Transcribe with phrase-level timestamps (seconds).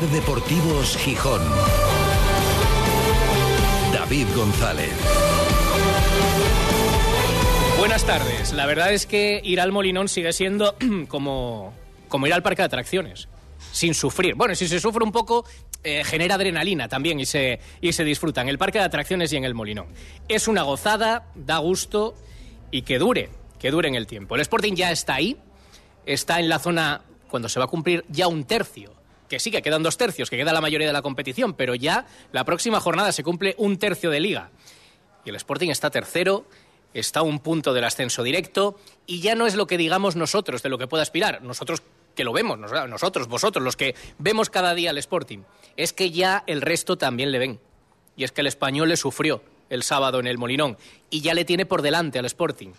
[0.00, 1.40] Deportivos Gijón.
[3.94, 4.92] David González.
[7.78, 8.52] Buenas tardes.
[8.52, 10.76] La verdad es que ir al Molinón sigue siendo
[11.08, 11.72] como,
[12.08, 13.28] como ir al parque de atracciones,
[13.72, 14.34] sin sufrir.
[14.34, 15.46] Bueno, si se sufre un poco,
[15.82, 19.36] eh, genera adrenalina también y se, y se disfruta en el parque de atracciones y
[19.38, 19.86] en el Molinón.
[20.28, 22.14] Es una gozada, da gusto
[22.70, 24.34] y que dure, que dure en el tiempo.
[24.34, 25.38] El Sporting ya está ahí,
[26.04, 27.00] está en la zona
[27.30, 28.95] cuando se va a cumplir ya un tercio.
[29.28, 32.06] Que sí, que quedan dos tercios, que queda la mayoría de la competición, pero ya
[32.32, 34.50] la próxima jornada se cumple un tercio de liga.
[35.24, 36.46] Y el Sporting está tercero,
[36.94, 40.62] está a un punto del ascenso directo, y ya no es lo que digamos nosotros
[40.62, 41.42] de lo que puede aspirar.
[41.42, 41.82] Nosotros
[42.14, 45.40] que lo vemos, nosotros, vosotros, los que vemos cada día al Sporting,
[45.76, 47.60] es que ya el resto también le ven.
[48.16, 50.78] Y es que el español le sufrió el sábado en el Molinón
[51.10, 52.70] y ya le tiene por delante al Sporting.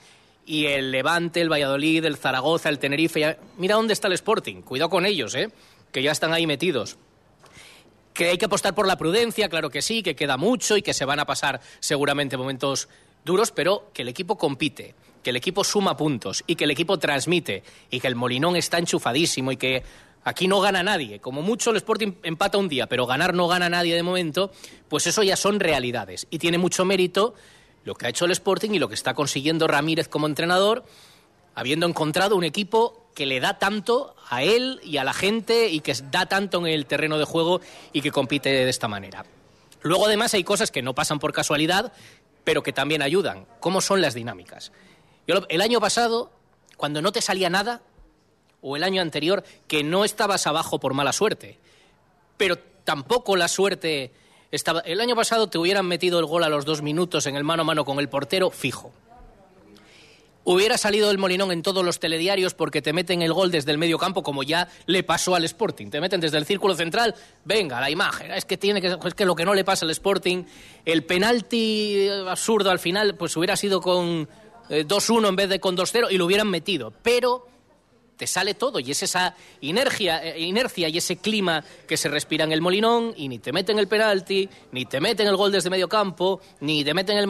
[0.46, 4.90] Y el Levante, el Valladolid, el Zaragoza, el Tenerife, mira dónde está el Sporting, cuidado
[4.90, 5.50] con ellos, ¿eh?
[5.92, 6.98] Que ya están ahí metidos.
[8.14, 10.94] Que hay que apostar por la prudencia, claro que sí, que queda mucho y que
[10.94, 12.90] se van a pasar seguramente momentos
[13.24, 16.98] duros, pero que el equipo compite, que el equipo suma puntos y que el equipo
[16.98, 19.84] transmite y que el Molinón está enchufadísimo y que
[20.24, 21.20] aquí no gana nadie.
[21.20, 24.52] Como mucho el Sporting empata un día, pero ganar no gana nadie de momento,
[24.90, 27.36] pues eso ya son realidades y tiene mucho mérito
[27.84, 30.84] lo que ha hecho el Sporting y lo que está consiguiendo Ramírez como entrenador,
[31.56, 35.80] habiendo encontrado un equipo que le da tanto a él y a la gente y
[35.80, 39.26] que da tanto en el terreno de juego y que compite de esta manera.
[39.82, 41.94] Luego además hay cosas que no pasan por casualidad,
[42.44, 43.48] pero que también ayudan.
[43.60, 44.72] ¿Cómo son las dinámicas?
[45.26, 46.32] el año pasado,
[46.78, 47.82] cuando no te salía nada,
[48.62, 51.58] o el año anterior, que no estabas abajo por mala suerte,
[52.38, 54.12] pero tampoco la suerte
[54.52, 54.82] estaba...
[54.82, 57.64] El año pasado te hubieran metido el gol a los dos minutos en el mano
[57.64, 58.94] a mano con el portero fijo
[60.48, 63.78] hubiera salido el Molinón en todos los telediarios porque te meten el gol desde el
[63.78, 65.90] medio campo, como ya le pasó al Sporting.
[65.90, 68.32] Te meten desde el círculo central, venga, la imagen.
[68.32, 70.46] Es que tiene que, es que lo que no le pasa al Sporting,
[70.86, 74.30] el penalti absurdo al final, pues hubiera sido con
[74.70, 76.94] 2-1 eh, en vez de con 2-0 y lo hubieran metido.
[77.04, 77.46] Pero
[78.16, 82.46] te sale todo y es esa inercia, eh, inercia y ese clima que se respira
[82.46, 85.70] en el Molinón y ni te meten el penalti, ni te meten el gol desde
[85.70, 87.28] medio campo, ni te meten el...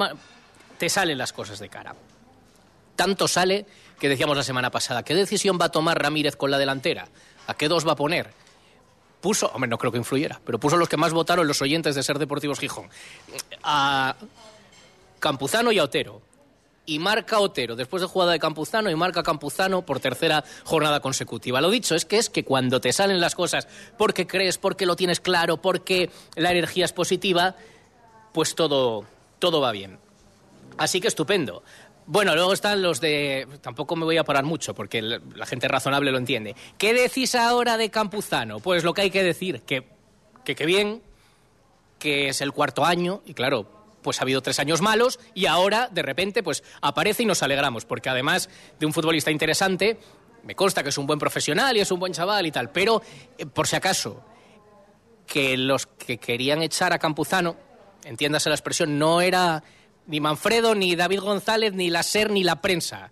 [0.77, 1.95] Te salen las cosas de cara.
[2.97, 3.65] Tanto sale
[3.99, 7.07] que decíamos la semana pasada, ¿qué decisión va a tomar Ramírez con la delantera?
[7.45, 8.31] ¿A qué dos va a poner?
[9.21, 12.03] Puso, hombre, no creo que influyera, pero puso los que más votaron los oyentes de
[12.03, 12.89] Ser Deportivos Gijón.
[13.63, 14.15] A
[15.19, 16.21] Campuzano y a Otero.
[16.87, 21.61] Y marca Otero después de jugada de Campuzano y marca Campuzano por tercera jornada consecutiva.
[21.61, 24.95] Lo dicho es que es que cuando te salen las cosas porque crees, porque lo
[24.95, 27.55] tienes claro, porque la energía es positiva,
[28.33, 29.05] pues todo,
[29.37, 29.99] todo va bien.
[30.77, 31.63] Así que estupendo.
[32.07, 33.47] Bueno, luego están los de...
[33.61, 36.55] Tampoco me voy a parar mucho porque la gente razonable lo entiende.
[36.77, 38.59] ¿Qué decís ahora de Campuzano?
[38.59, 39.97] Pues lo que hay que decir, que
[40.55, 41.01] que, bien,
[41.99, 43.69] que es el cuarto año y claro,
[44.01, 47.85] pues ha habido tres años malos y ahora de repente pues aparece y nos alegramos
[47.85, 49.99] porque además de un futbolista interesante,
[50.43, 53.01] me consta que es un buen profesional y es un buen chaval y tal, pero
[53.37, 54.23] eh, por si acaso
[55.25, 57.57] que los que querían echar a Campuzano,
[58.05, 59.63] entiéndase la expresión, no era
[60.07, 63.11] ni Manfredo, ni David González, ni la SER, ni la prensa.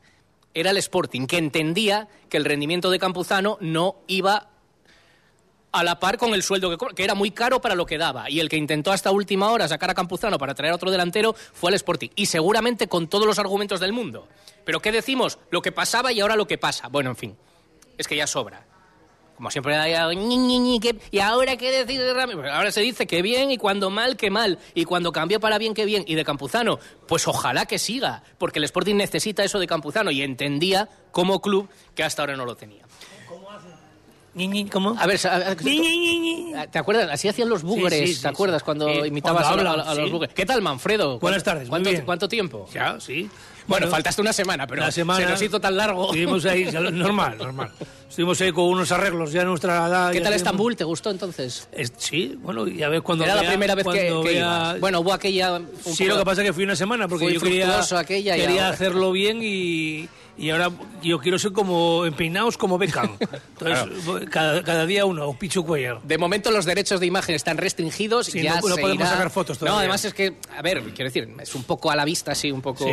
[0.53, 4.49] Era el Sporting, que entendía que el rendimiento de Campuzano no iba
[5.71, 8.29] a la par con el sueldo que, que era muy caro para lo que daba.
[8.29, 11.33] Y el que intentó hasta última hora sacar a Campuzano para traer a otro delantero
[11.33, 12.09] fue el Sporting.
[12.15, 14.27] Y seguramente con todos los argumentos del mundo.
[14.63, 15.37] Pero ¿qué decimos?
[15.51, 16.87] Lo que pasaba y ahora lo que pasa.
[16.87, 17.37] Bueno, en fin,
[17.97, 18.65] es que ya sobra
[19.35, 19.75] como siempre,
[21.11, 22.51] y ahora qué decir de Ramírez.
[22.51, 24.59] Ahora se dice que bien y cuando mal, que mal.
[24.73, 26.03] Y cuando cambió para bien, que bien.
[26.07, 30.21] Y de Campuzano, pues ojalá que siga, porque el Sporting necesita eso de Campuzano y
[30.21, 32.84] entendía como club que hasta ahora no lo tenía.
[34.69, 34.97] ¿Cómo.
[34.99, 35.17] A ver,
[36.69, 37.09] ¿te acuerdas?
[37.09, 38.63] Así hacían los búgeres, ¿te acuerdas?
[38.63, 40.35] Cuando imitabas a, los búgeres.
[40.35, 41.19] ¿Qué tal, Manfredo?
[41.19, 42.67] Buenas tardes, ¿Cuánto, ¿Cuánto tiempo?
[42.73, 43.29] Ya, sí.
[43.67, 46.05] Bueno, faltaste una semana, pero se nos hizo tan largo.
[46.05, 47.71] Estuvimos ahí, normal, normal.
[48.09, 50.11] Estuvimos ahí con unos arreglos ya a nuestra edad.
[50.11, 50.75] ¿Qué tal Estambul?
[50.75, 51.67] ¿Te gustó entonces?
[51.97, 53.23] sí, bueno, ya ves cuando...
[53.23, 55.61] Era la primera vez que, que Bueno, hubo aquella...
[55.83, 59.11] sí, lo que pasa es que fui una semana porque yo quería, aquella quería hacerlo
[59.11, 60.71] bien y y ahora
[61.01, 63.17] yo quiero ser como empeinados como Beckham.
[63.59, 66.01] Entonces, cada, día uno, un Pichu Cuellar.
[66.01, 68.33] De momento los derechos de imagen están restringidos.
[68.35, 69.73] y ya no, podemos sacar fotos todavía.
[69.73, 72.51] No, además es que, a ver, quiero decir, es un poco a la vista, así,
[72.51, 72.85] un poco,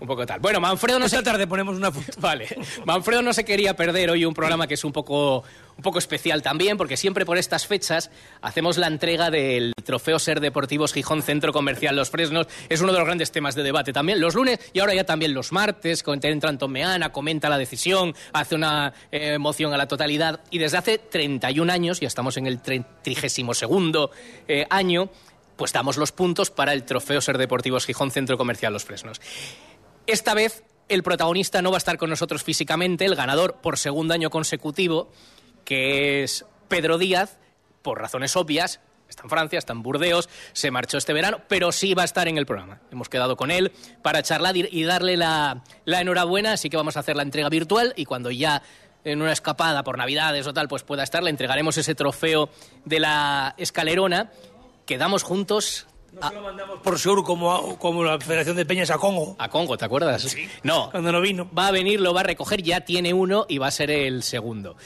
[0.00, 0.40] un poco tal.
[0.40, 2.12] Bueno, Manfredo no Esta tarde ponemos una foto.
[2.20, 2.48] Vale.
[2.84, 5.44] Manfredo no se quería perder hoy un programa que es un poco
[5.76, 8.10] un poco especial también, porque siempre por estas fechas
[8.40, 12.46] hacemos la entrega del Trofeo Ser Deportivos Gijón Centro Comercial Los Fresnos.
[12.68, 15.34] Es uno de los grandes temas de debate también los lunes y ahora ya también
[15.34, 16.04] los martes.
[16.06, 20.78] Entra Antón Meana, comenta la decisión, hace una eh, moción a la totalidad y desde
[20.78, 24.10] hace 31 años, ya estamos en el 32 segundo
[24.48, 25.10] eh, año,
[25.56, 29.20] pues damos los puntos para el Trofeo Ser Deportivos Gijón Centro Comercial Los Fresnos.
[30.06, 34.14] Esta vez el protagonista no va a estar con nosotros físicamente, el ganador por segundo
[34.14, 35.10] año consecutivo,
[35.64, 37.38] que es Pedro Díaz,
[37.82, 41.94] por razones obvias, está en Francia, está en Burdeos, se marchó este verano, pero sí
[41.94, 42.80] va a estar en el programa.
[42.90, 43.72] Hemos quedado con él
[44.02, 48.04] para charlar y darle la, enhorabuena, así que vamos a hacer la entrega virtual y
[48.04, 48.62] cuando ya
[49.04, 52.48] en una escapada por Navidades o tal, pues pueda estar, le entregaremos ese trofeo
[52.84, 54.30] de la escalerona.
[54.86, 58.98] Quedamos juntos no se lo mandamos por seguro como, como la Federación de Peñas a
[58.98, 59.34] Congo.
[59.38, 60.22] A Congo, ¿te acuerdas?
[60.22, 60.48] Sí.
[60.62, 60.90] No.
[60.90, 61.48] Cuando no vino.
[61.56, 64.22] Va a venir, lo va a recoger, ya tiene uno y va a ser el
[64.22, 64.76] segundo.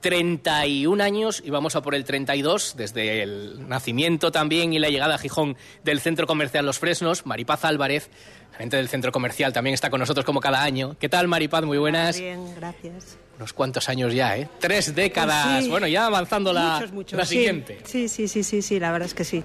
[0.00, 5.14] 31 años y vamos a por el 32, desde el nacimiento también y la llegada
[5.14, 7.26] a Gijón del Centro Comercial Los Fresnos.
[7.26, 8.10] Maripaz Álvarez,
[8.56, 10.96] gente del Centro Comercial, también está con nosotros como cada año.
[10.98, 11.64] ¿Qué tal, Maripaz?
[11.64, 12.18] Muy buenas.
[12.18, 13.18] Bien, gracias.
[13.36, 14.48] Unos cuantos años ya, ¿eh?
[14.58, 15.58] Tres décadas.
[15.58, 17.78] Pues bueno, ya avanzando la, la siguiente.
[17.84, 19.42] Sí, sí, sí, sí, sí, la verdad es que sí.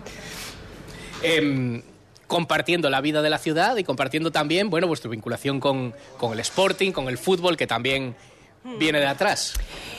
[1.23, 1.81] Em,
[2.27, 6.39] compartiendo la vida de la ciudad y compartiendo también, bueno, vuestra vinculación con, con el
[6.39, 8.15] Sporting, con el fútbol, que también
[8.77, 9.53] viene de atrás.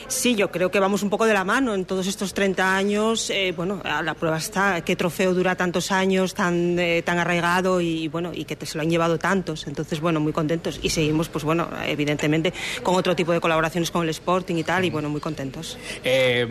[0.09, 3.29] Sí, yo creo que vamos un poco de la mano en todos estos 30 años.
[3.31, 8.07] Eh, bueno, la prueba está, qué trofeo dura tantos años, tan, eh, tan arraigado y
[8.09, 9.67] bueno, y que se lo han llevado tantos.
[9.67, 10.79] Entonces, bueno, muy contentos.
[10.83, 12.53] Y seguimos, pues bueno, evidentemente
[12.83, 15.77] con otro tipo de colaboraciones con el Sporting y tal, y bueno, muy contentos.
[16.05, 16.47] Eh,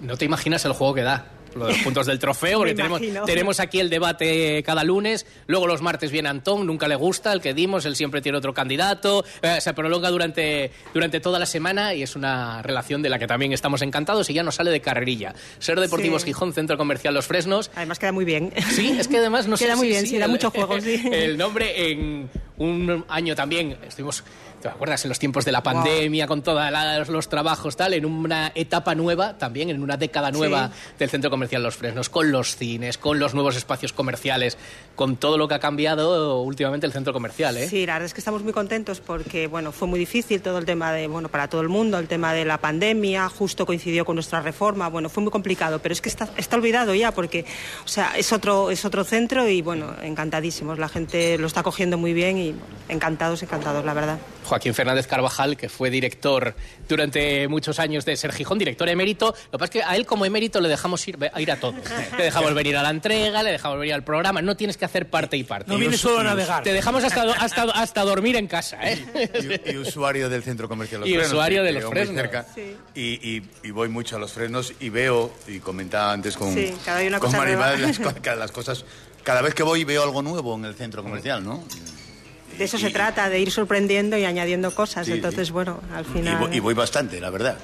[0.00, 3.80] no te imaginas el juego que da los puntos del trofeo, porque tenemos, tenemos, aquí
[3.80, 7.84] el debate cada lunes, luego los martes viene Antón, nunca le gusta el que dimos,
[7.84, 12.16] él siempre tiene otro candidato, eh, se prolonga durante, durante toda la semana y es
[12.16, 15.34] una relación de la que también estamos encantados y ya nos sale de carrerilla.
[15.58, 17.70] Ser Deportivos Gijón, Centro Comercial Los Fresnos.
[17.74, 18.52] Además queda muy bien.
[18.70, 21.02] Sí, es que además no Queda muy bien, sí, da mucho juego, sí.
[21.12, 22.28] El nombre en
[22.58, 24.22] un año también estuvimos
[24.64, 25.04] ¿Te acuerdas?
[25.04, 26.58] En los tiempos de la pandemia, con todos
[27.10, 31.62] los trabajos, tal, en una etapa nueva también, en una década nueva del Centro Comercial
[31.62, 34.56] Los Fresnos, con los cines, con los nuevos espacios comerciales,
[34.96, 37.68] con todo lo que ha cambiado últimamente el centro comercial, ¿eh?
[37.68, 40.64] Sí, la verdad es que estamos muy contentos porque, bueno, fue muy difícil todo el
[40.64, 44.16] tema de, bueno, para todo el mundo, el tema de la pandemia, justo coincidió con
[44.16, 47.44] nuestra reforma, bueno, fue muy complicado, pero es que está, está olvidado ya porque,
[47.84, 51.98] o sea, es otro, es otro centro y, bueno, encantadísimos, la gente lo está cogiendo
[51.98, 52.54] muy bien y
[52.88, 54.18] encantados, encantados, la verdad.
[54.54, 56.54] Joaquín Fernández Carvajal, que fue director
[56.88, 59.34] durante muchos años de Ser Gijón, director emérito.
[59.50, 61.58] Lo que pasa es que a él como emérito le dejamos ir a, ir a
[61.58, 61.74] todo.
[62.16, 64.42] le dejamos venir a la entrega, le dejamos venir al programa.
[64.42, 65.68] No tienes que hacer parte y parte.
[65.72, 66.62] No vienes solo a navegar.
[66.62, 68.78] Te dejamos hasta, hasta, hasta dormir en casa.
[68.82, 69.62] ¿eh?
[69.66, 71.32] Y, usuario del Centro Comercial Los y Frenos.
[71.32, 72.16] usuario de Los Fresnos.
[72.16, 72.46] Cerca,
[72.94, 76.54] y, y, voy mucho a Los Frenos y veo, y comentaba antes con,
[76.84, 77.98] cada con Maribel, las,
[78.38, 78.84] las cosas...
[79.24, 81.64] Cada vez que voy veo algo nuevo en el centro comercial, ¿no?
[82.58, 85.08] De eso se trata, de ir sorprendiendo y añadiendo cosas.
[85.08, 86.54] Entonces, bueno, al final.
[86.54, 87.58] Y voy, bastante, la verdad.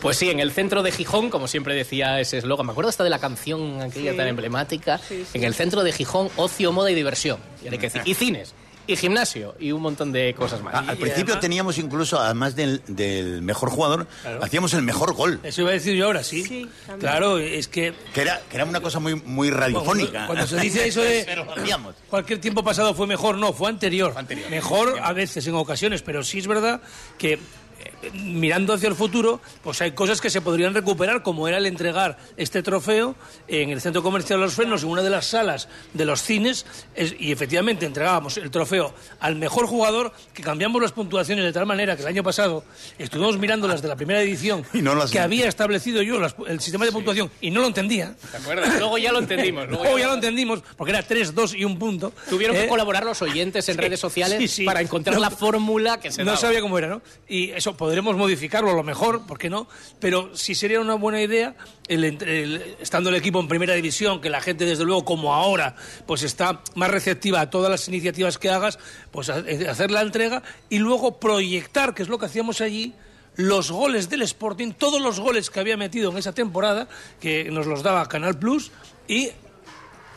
[0.00, 3.02] Pues sí, en el centro de Gijón, como siempre decía ese eslogan, me acuerdo hasta
[3.02, 5.00] de la canción aquella tan emblemática,
[5.32, 7.40] en el centro de Gijón, ocio, moda y diversión.
[7.64, 8.54] Y, y cines
[8.86, 10.74] y gimnasio y un montón de cosas más.
[10.74, 12.82] al principio teníamos incluso, además del,
[13.42, 14.06] mejor jugador,
[14.40, 15.40] hacíamos el mejor gol.
[15.42, 16.68] Eso iba a decir yo ahora, sí.
[16.98, 17.94] claro, es que...
[18.12, 20.26] Que era, que era una cosa muy, muy radiofónica.
[20.26, 21.26] cuando se dice eso de...
[22.10, 24.12] cualquier tiempo pasado fue mejor, no, fue anterior.
[24.16, 24.48] anterior.
[24.50, 26.80] Mejor a veces, en ocasiones, pero sí es verdad
[27.18, 27.38] que
[28.12, 32.18] mirando hacia el futuro, pues hay cosas que se podrían recuperar, como era el entregar
[32.36, 33.14] este trofeo
[33.48, 36.66] en el Centro Comercial Los Frenos, en una de las salas de los cines,
[37.18, 41.96] y efectivamente entregábamos el trofeo al mejor jugador, que cambiamos las puntuaciones de tal manera
[41.96, 42.64] que el año pasado
[42.98, 44.64] estuvimos mirando las de la primera edición,
[45.12, 48.14] que había establecido yo el sistema de puntuación, y no lo entendía.
[48.30, 48.78] ¿Te acuerdas?
[48.78, 49.68] Luego ya lo entendimos.
[49.68, 52.12] Luego, ya, lo entendimos, porque era 3, 2 y un punto.
[52.28, 56.24] Tuvieron que eh, colaborar los oyentes en redes sociales para encontrar la fórmula que se
[56.24, 57.02] No sabía cómo era, ¿no?
[57.28, 59.68] Y eso podremos modificarlo a lo mejor, ¿por qué no?
[60.00, 61.54] Pero sí sería una buena idea,
[61.86, 62.02] el,
[62.80, 66.62] estando el equipo en primera división, que la gente desde luego como ahora, pues está
[66.74, 68.80] más receptiva a todas las iniciativas que hagas,
[69.12, 72.92] pues eh, hacer la entrega y luego proyectar, que es lo que hacíamos allí,
[73.36, 76.88] los goles del Sporting, todos los goles que había metido en esa temporada,
[77.20, 78.72] que nos los daba Canal Plus,
[79.06, 79.30] y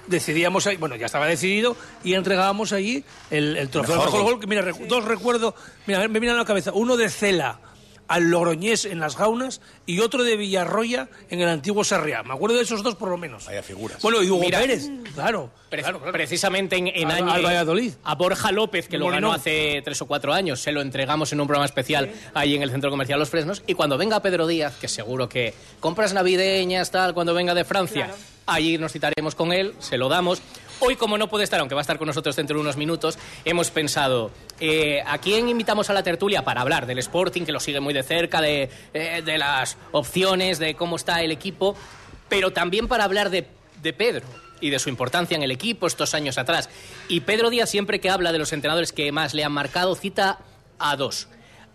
[0.09, 4.39] decidíamos ahí, bueno, ya estaba decidido, y entregábamos allí el, trofeo mejor, gol.
[4.39, 5.53] Que, mira, dos recuerdos,
[5.85, 7.59] mira, me viene a la cabeza, uno de Cela,
[8.09, 12.21] al Logroñés en las Gaunas y otro de Villarroya en el antiguo Sarriá.
[12.23, 13.45] Me acuerdo de esos dos por lo menos.
[13.45, 14.01] Vaya figuras.
[14.01, 15.51] Bueno, y Hugo Pérez, claro,
[16.11, 17.93] Precisamente en, en Al- año- al Valladolid.
[18.03, 19.29] A Borja López, que lo Molinón.
[19.29, 22.63] ganó hace tres o cuatro años, se lo entregamos en un programa especial ahí en
[22.63, 23.61] el Centro Comercial Los Fresnos.
[23.67, 28.05] Y cuando venga Pedro Díaz, que seguro que compras navideñas, tal, cuando venga de Francia,
[28.07, 28.19] Claro.
[28.47, 30.41] allí nos citaremos con él, se lo damos.
[30.81, 33.19] Hoy, como no puede estar, aunque va a estar con nosotros dentro de unos minutos,
[33.43, 34.31] hemos pensado,
[34.61, 37.93] eh, ¿a quién invitamos a la tertulia para hablar del Sporting, que lo sigue muy
[37.93, 41.75] de cerca, de, eh, de las opciones, de cómo está el equipo,
[42.29, 43.45] pero también para hablar de,
[43.81, 44.25] de Pedro
[44.61, 46.69] y de su importancia en el equipo estos años atrás?
[47.09, 50.39] Y Pedro Díaz, siempre que habla de los entrenadores que más le han marcado, cita
[50.79, 51.27] a dos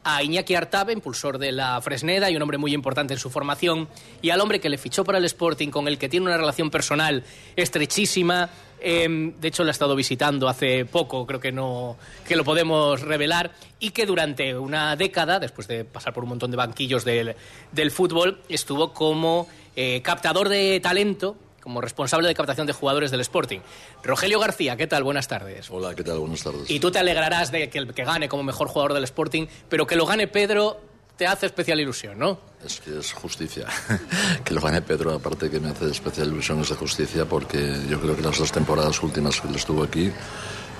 [0.04, 3.88] a Iñaki Artabe, impulsor de la Fresneda y un hombre muy importante en su formación,
[4.20, 6.70] y al hombre que le fichó para el Sporting, con el que tiene una relación
[6.70, 7.24] personal
[7.56, 8.50] estrechísima.
[8.84, 13.00] Eh, de hecho, la ha estado visitando hace poco, creo que no que lo podemos
[13.00, 17.34] revelar, y que durante una década, después de pasar por un montón de banquillos del,
[17.72, 23.20] del fútbol, estuvo como eh, captador de talento, como responsable de captación de jugadores del
[23.20, 23.60] Sporting.
[24.02, 25.02] Rogelio García, ¿qué tal?
[25.02, 25.70] Buenas tardes.
[25.70, 26.18] Hola, ¿qué tal?
[26.18, 26.70] Buenas tardes.
[26.70, 29.86] Y tú te alegrarás de que el que gane como mejor jugador del Sporting, pero
[29.86, 30.78] que lo gane Pedro
[31.16, 32.38] te hace especial ilusión, ¿no?
[32.64, 33.66] Es que es justicia.
[34.44, 38.00] que lo gane Pedro, aparte que me hace especial ilusión, es de justicia, porque yo
[38.00, 40.10] creo que las dos temporadas últimas que él estuvo aquí,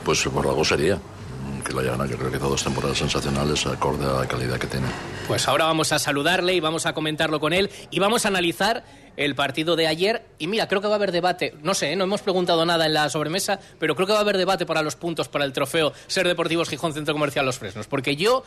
[0.04, 0.98] pues por algo sería.
[1.64, 4.58] Que lo haya ganado, yo creo que hizo dos temporadas sensacionales, acorde a la calidad
[4.58, 4.86] que tiene.
[5.26, 8.84] Pues ahora vamos a saludarle y vamos a comentarlo con él y vamos a analizar
[9.16, 10.26] el partido de ayer.
[10.38, 11.54] Y mira, creo que va a haber debate.
[11.62, 11.96] No sé, ¿eh?
[11.96, 14.82] no hemos preguntado nada en la sobremesa, pero creo que va a haber debate para
[14.82, 17.86] los puntos para el trofeo Ser Deportivos Gijón Centro Comercial Los Fresnos.
[17.86, 18.44] Porque yo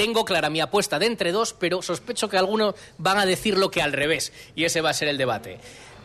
[0.00, 3.70] tengo clara mi apuesta de entre dos, pero sospecho que algunos van a decir lo
[3.70, 4.32] que al revés.
[4.56, 5.58] Y ese va a ser el debate.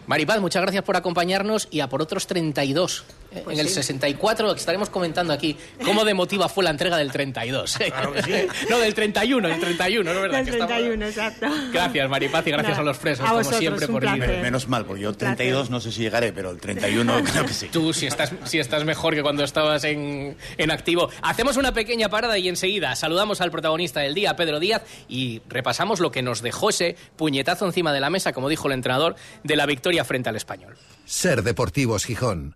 [0.05, 3.05] Maripaz, muchas gracias por acompañarnos y a por otros 32.
[3.35, 3.75] Eh, Pues en el sí.
[3.75, 7.77] 64 estaremos comentando aquí cómo de emotiva fue la entrega del 32.
[8.69, 10.37] no, del 31, del 31, ¿no es verdad?
[10.37, 11.47] Del Que estamos- 31, exacto.
[11.71, 14.39] Gracias, Maripaz, y gracias Nada, a los fresos, a como vosotros, siempre, por venir.
[14.41, 15.35] Menos mal, porque yo Un placer.
[15.37, 17.67] 32 no sé si llegaré, pero el 31 creo que sí.
[17.71, 21.09] Tú, si estás, si estás mejor que cuando estabas en, en activo.
[21.21, 25.99] Hacemos una pequeña parada y enseguida saludamos al protagonista del día, Pedro Díaz, y repasamos
[25.99, 29.55] lo que nos dejó ese puñetazo encima de la mesa, como dijo el entrenador, de
[29.55, 30.75] la victoria frente al español.
[31.05, 32.55] Ser Deportivos Gijón.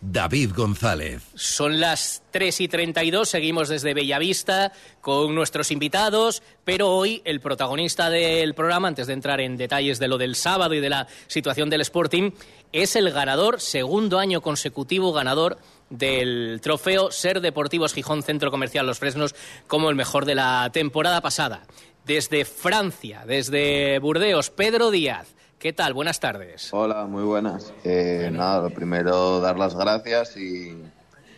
[0.00, 1.22] David González.
[1.34, 8.08] Son las 3 y 32, seguimos desde Bellavista con nuestros invitados, pero hoy el protagonista
[8.08, 11.68] del programa, antes de entrar en detalles de lo del sábado y de la situación
[11.68, 12.30] del Sporting,
[12.72, 15.58] es el ganador, segundo año consecutivo ganador
[15.90, 19.34] del trofeo Ser Deportivos Gijón Centro Comercial Los Fresnos
[19.66, 21.66] como el mejor de la temporada pasada.
[22.06, 25.34] Desde Francia, desde Burdeos, Pedro Díaz.
[25.60, 25.92] ¿Qué tal?
[25.92, 26.70] Buenas tardes.
[26.72, 27.74] Hola, muy buenas.
[27.84, 30.74] Eh, Nada, lo primero dar las gracias y,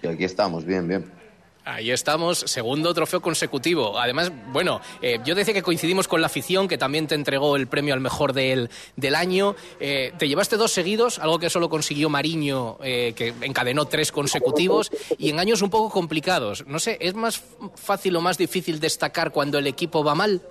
[0.00, 1.10] y aquí estamos, bien, bien.
[1.64, 3.98] Ahí estamos, segundo trofeo consecutivo.
[3.98, 7.66] Además, bueno, eh, yo decía que coincidimos con la afición, que también te entregó el
[7.66, 9.56] premio al mejor del, del año.
[9.80, 14.92] Eh, te llevaste dos seguidos, algo que solo consiguió Mariño, eh, que encadenó tres consecutivos,
[15.18, 16.64] y en años un poco complicados.
[16.68, 17.42] No sé, ¿es más
[17.74, 20.42] fácil o más difícil destacar cuando el equipo va mal?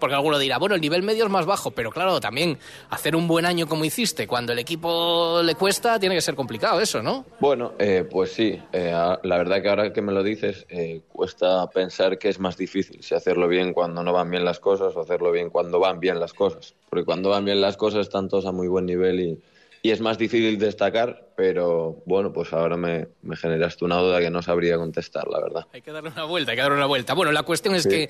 [0.00, 3.28] Porque alguno dirá, bueno, el nivel medio es más bajo, pero claro, también hacer un
[3.28, 7.26] buen año como hiciste, cuando el equipo le cuesta, tiene que ser complicado eso, ¿no?
[7.38, 8.92] Bueno, eh, pues sí, eh,
[9.22, 13.02] la verdad que ahora que me lo dices, eh, cuesta pensar que es más difícil,
[13.02, 16.18] si hacerlo bien cuando no van bien las cosas o hacerlo bien cuando van bien
[16.18, 16.74] las cosas.
[16.88, 19.38] Porque cuando van bien las cosas están todos a muy buen nivel y,
[19.82, 24.28] y es más difícil destacar, pero bueno, pues ahora me, me generaste una duda que
[24.30, 25.66] no sabría contestar, la verdad.
[25.72, 27.14] Hay que darle una vuelta, hay que darle una vuelta.
[27.14, 27.88] Bueno, la cuestión es Sí.
[27.88, 28.08] que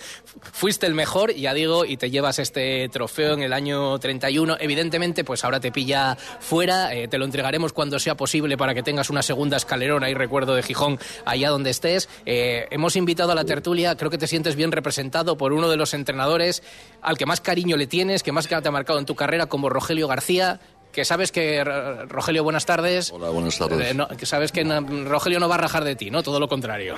[0.53, 4.57] fuiste el mejor, ya digo, y te llevas este trofeo en el año 31.
[4.59, 8.83] Evidentemente, pues ahora te pilla fuera, eh, te lo entregaremos cuando sea posible para que
[8.83, 12.09] tengas una segunda escalerona y recuerdo de Gijón allá donde estés.
[12.27, 15.77] Eh, hemos invitado a la tertulia, creo que te sientes bien representado por uno de
[15.77, 16.65] los entrenadores
[17.01, 19.69] al que más cariño le tienes, que más te ha marcado en tu carrera, como
[19.69, 20.59] Rogelio García.
[20.93, 21.63] Que sabes que,
[22.09, 23.13] Rogelio, buenas tardes.
[23.13, 23.91] Hola, buenas tardes.
[23.91, 26.23] Eh, no, que sabes que no- Rogelio no va a rajar de ti, ¿no?
[26.23, 26.97] Todo lo contrario.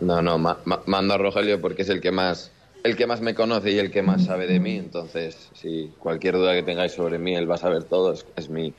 [0.00, 2.52] No, no, mando a Rogelio porque es el que más
[2.84, 4.76] el que más me conoce y el que más sabe de mí.
[4.76, 8.14] Entonces, si cualquier duda que tengáis sobre mí, él va a saber todo.
[8.36, 8.72] Es, mi.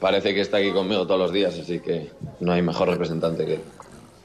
[0.00, 2.10] Parece que está aquí conmigo todos los días, así que
[2.40, 3.60] no hay mejor representante que él.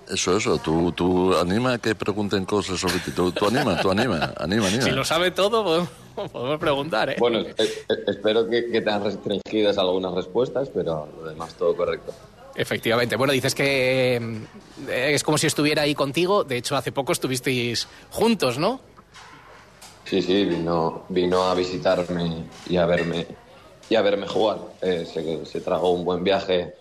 [0.10, 3.12] Eso, eso, tú, tú anima a que pregunten cosas sobre ti.
[3.12, 4.84] Tú, anima, tú anima, anima, anima.
[4.84, 7.16] Si lo sabe todo, podemos, preguntar, ¿eh?
[7.20, 7.44] Bueno,
[8.08, 12.14] espero que, que te restringidas algunas respuestas, pero lo demás todo correcto.
[12.56, 13.16] Efectivamente.
[13.16, 14.16] Bueno, dices que
[14.88, 16.44] eh, es como si estuviera ahí contigo.
[16.44, 18.80] De hecho, hace poco estuvisteis juntos, ¿no?
[20.06, 23.26] Sí, sí, vino, vino a visitarme y a verme
[23.90, 24.60] y a verme jugar.
[24.82, 26.76] Eh, se, se tragó un buen viaje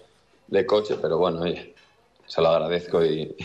[0.49, 1.47] de coche, pero bueno,
[2.33, 3.37] se lo agradezco y,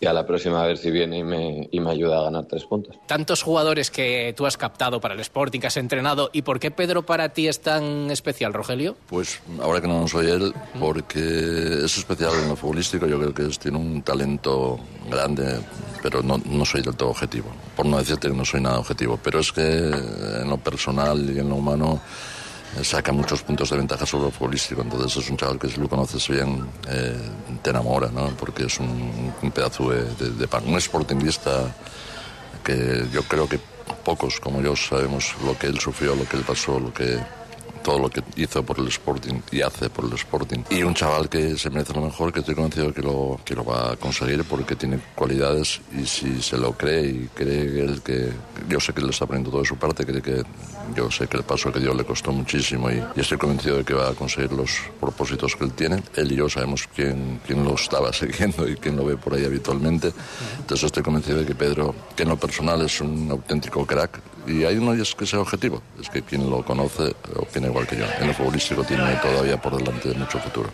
[0.00, 2.46] y a la próxima a ver si viene y me, y me, ayuda a ganar
[2.46, 2.96] tres puntos.
[3.06, 6.72] Tantos jugadores que tú has captado para el Sporting, que has entrenado, ¿y por qué
[6.72, 8.96] Pedro para ti es tan especial, Rogelio?
[9.08, 13.44] Pues ahora que no soy él, porque es especial en lo futbolístico, yo creo que
[13.56, 15.60] tiene un talento grande,
[16.02, 17.52] pero no, no soy del todo objetivo.
[17.76, 21.38] Por no decirte que no soy nada objetivo, pero es que en lo personal y
[21.38, 22.00] en lo humano
[22.82, 24.82] saca muchos puntos de ventaja sobre el futbolístico.
[24.82, 27.16] Entonces es un chaval que si lo conoces bien eh,
[27.62, 28.28] te enamora, ¿no?
[28.30, 30.64] porque es un, pedazo de, de, pan.
[30.66, 31.74] Un sportingista
[32.64, 33.60] que yo creo que
[34.04, 37.18] pocos como yo sabemos lo que él sufrió, lo que él pasó, lo que
[37.82, 40.60] todo lo que hizo por el Sporting y hace por el Sporting.
[40.70, 43.64] Y un chaval que se merece lo mejor, que estoy convencido que lo, que lo
[43.64, 48.30] va a conseguir porque tiene cualidades y si se lo cree y cree él que
[48.68, 50.42] yo sé que él está poniendo todo de su parte, cree que
[50.94, 53.94] yo sé que el paso que dio le costó muchísimo y, estoy convencido de que
[53.94, 54.70] va a conseguir los
[55.00, 56.02] propósitos que él tiene.
[56.16, 59.44] Él y yo sabemos quién, quién lo estaba siguiendo y quién lo ve por ahí
[59.44, 60.12] habitualmente.
[60.58, 64.64] Entonces estoy convencido de que Pedro, que en lo personal es un auténtico crack, y
[64.64, 68.04] ahí no es que sea objetivo, es que quien lo conoce opina igual que yo.
[68.20, 70.70] En el futbolístico tiene todavía por delante mucho futuro.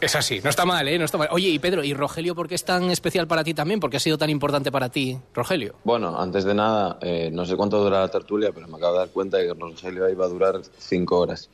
[0.00, 0.98] Es así, no está mal, ¿eh?
[0.98, 1.28] No está mal.
[1.30, 3.80] Oye, y Pedro, ¿y Rogelio por qué es tan especial para ti también?
[3.80, 5.76] ¿Por qué ha sido tan importante para ti, Rogelio?
[5.84, 8.98] Bueno, antes de nada, eh, no sé cuánto dura la tertulia, pero me acabo de
[8.98, 11.48] dar cuenta de que Rogelio iba a durar cinco horas.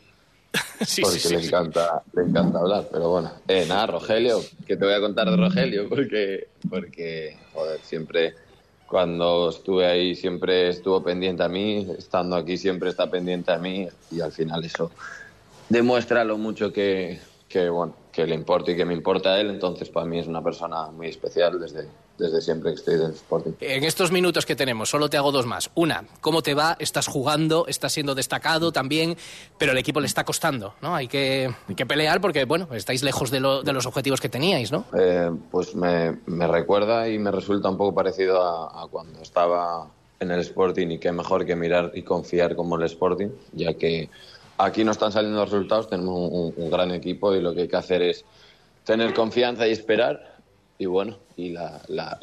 [0.80, 3.30] sí, porque sí, le, encanta, le encanta hablar, pero bueno.
[3.46, 8.34] Eh, nada, Rogelio, que te voy a contar de Rogelio, porque, porque joder, siempre
[8.92, 13.88] cuando estuve ahí siempre estuvo pendiente a mí, estando aquí siempre está pendiente a mí
[14.10, 14.90] y al final eso
[15.70, 17.18] demuestra lo mucho que,
[17.48, 20.26] que bueno, que le importa y que me importa a él, entonces para mí es
[20.26, 21.88] una persona muy especial desde,
[22.18, 23.52] desde siempre que estoy del Sporting.
[23.60, 25.70] En estos minutos que tenemos, solo te hago dos más.
[25.74, 26.76] Una, ¿cómo te va?
[26.78, 29.16] Estás jugando, estás siendo destacado también,
[29.58, 30.94] pero el equipo le está costando, ¿no?
[30.94, 34.84] Hay que, que pelear porque, bueno, estáis lejos de, de los objetivos que teníais, ¿no?
[34.98, 39.88] Eh, pues me, me, recuerda y me resulta un poco parecido a, a cuando estaba
[40.20, 44.08] en el Sporting y qué mejor que mirar y confiar como el Sporting, ya que
[44.58, 47.76] aquí no están saliendo los resultados, tenemos un, gran equipo y lo que hay que
[47.76, 48.24] hacer es
[48.84, 50.31] tener confianza y esperar.
[50.82, 52.18] Y bueno, y la, la,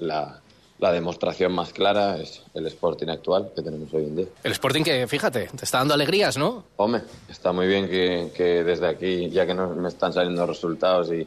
[0.80, 4.26] la, demostración más clara es el Sporting actual que tenemos hoy en día.
[4.44, 6.66] El Sporting que, fíjate, te está dando alegrías, ¿no?
[6.76, 11.10] Hombre, está muy bien que, que desde aquí, ya que no me están saliendo resultados
[11.14, 11.26] y,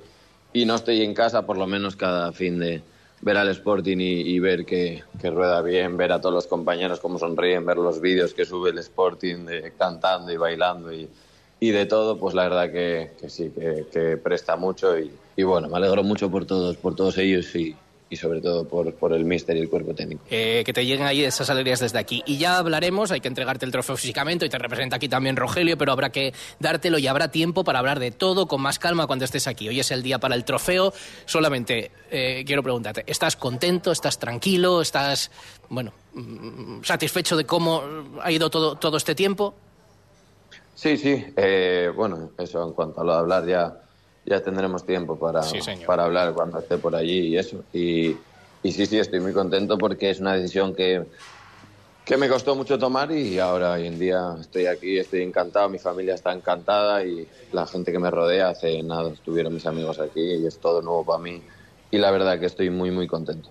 [0.53, 2.83] y no estoy en casa, por lo menos cada fin de,
[3.23, 7.65] ver al Sporting y, ver que, rueda bien, ver a todos los compañeros cómo sonríen,
[7.65, 11.09] ver los vídeos que sube el Sporting de, cantando y bailando y,
[11.63, 13.53] y, de todo, pues la verdad que, sí,
[13.93, 17.77] que, presta mucho y, y, bueno, me alegro mucho por todos, por todos ellos y,
[18.13, 20.23] y sobre todo por, por el míster y el cuerpo técnico.
[20.31, 22.23] Eh, que te lleguen ahí esas alegrías desde aquí.
[22.27, 25.79] Y ya hablaremos, hay que entregarte el trofeo físicamente, y te representa aquí también Rogelio,
[25.79, 29.25] pero habrá que dártelo y habrá tiempo para hablar de todo con más calma cuando
[29.25, 29.67] estés aquí.
[29.67, 30.93] Hoy es el día para el trofeo.
[31.25, 33.93] Solamente eh, quiero preguntarte, ¿estás contento?
[33.93, 34.83] ¿Estás tranquilo?
[34.83, 35.31] ¿Estás,
[35.71, 37.83] bueno, mm, satisfecho de cómo
[38.21, 39.55] ha ido todo, todo este tiempo?
[40.75, 41.25] Sí, sí.
[41.37, 43.79] Eh, bueno, eso en cuanto a lo de hablar ya
[44.25, 45.41] ya tendremos tiempo para,
[45.87, 47.65] para hablar cuando esté por allí y eso.
[47.73, 48.17] Y,
[48.63, 51.05] y sí, sí, estoy muy contento porque es una decisión que,
[52.05, 55.79] que me costó mucho tomar y ahora hoy en día estoy aquí, estoy encantado, mi
[55.79, 60.21] familia está encantada y la gente que me rodea hace nada, estuvieron mis amigos aquí
[60.21, 61.43] y es todo nuevo para mí
[61.91, 63.51] y la verdad que estoy muy, muy contento.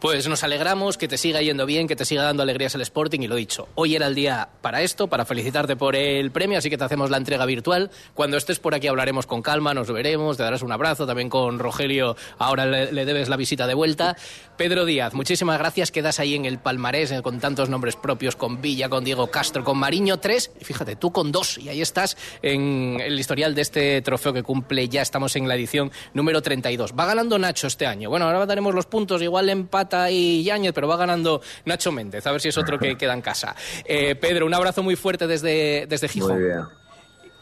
[0.00, 3.18] Pues nos alegramos, que te siga yendo bien, que te siga dando alegrías el Sporting
[3.18, 6.70] y lo dicho, hoy era el día para esto, para felicitarte por el premio, así
[6.70, 7.90] que te hacemos la entrega virtual.
[8.14, 11.58] Cuando estés por aquí hablaremos con calma, nos veremos, te darás un abrazo, también con
[11.58, 14.16] Rogelio ahora le, debes la visita de vuelta.
[14.56, 18.60] Pedro Díaz, muchísimas gracias, quedas ahí en el palmarés eh, con tantos nombres propios, con
[18.60, 22.16] Villa, con Diego Castro, con Mariño, tres, y fíjate, tú con dos, y ahí estás
[22.42, 26.92] en el historial de este trofeo que cumple, ya estamos en la edición número 32.
[26.96, 30.88] Va ganando Nacho este año, bueno, ahora daremos los puntos, igual empate y Yáñez, pero
[30.88, 32.26] va ganando Nacho Méndez.
[32.26, 33.54] A ver si es otro que queda en casa.
[33.84, 36.34] Eh, Pedro, un abrazo muy fuerte desde, desde Gijón.
[36.34, 36.62] Muy bien.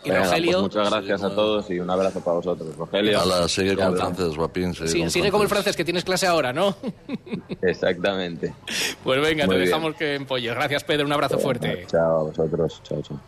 [0.05, 0.61] Y Rogelio.
[0.61, 2.77] Pues muchas gracias a todos y un abrazo para vosotros.
[2.77, 3.21] Rogelio.
[3.21, 4.73] Ala, sigue con el francés, guapín.
[4.73, 6.77] Sigue, sí, sigue como el francés, que tienes clase ahora, ¿no?
[7.63, 8.55] Exactamente.
[9.03, 10.55] Pues venga, te dejamos que empolles.
[10.55, 11.07] Gracias, Pedro.
[11.07, 11.87] Un abrazo fuerte.
[11.89, 12.81] Chao a vosotros.
[12.85, 13.21] Chao, chao.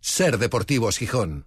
[0.00, 1.46] Ser Deportivos Gijón.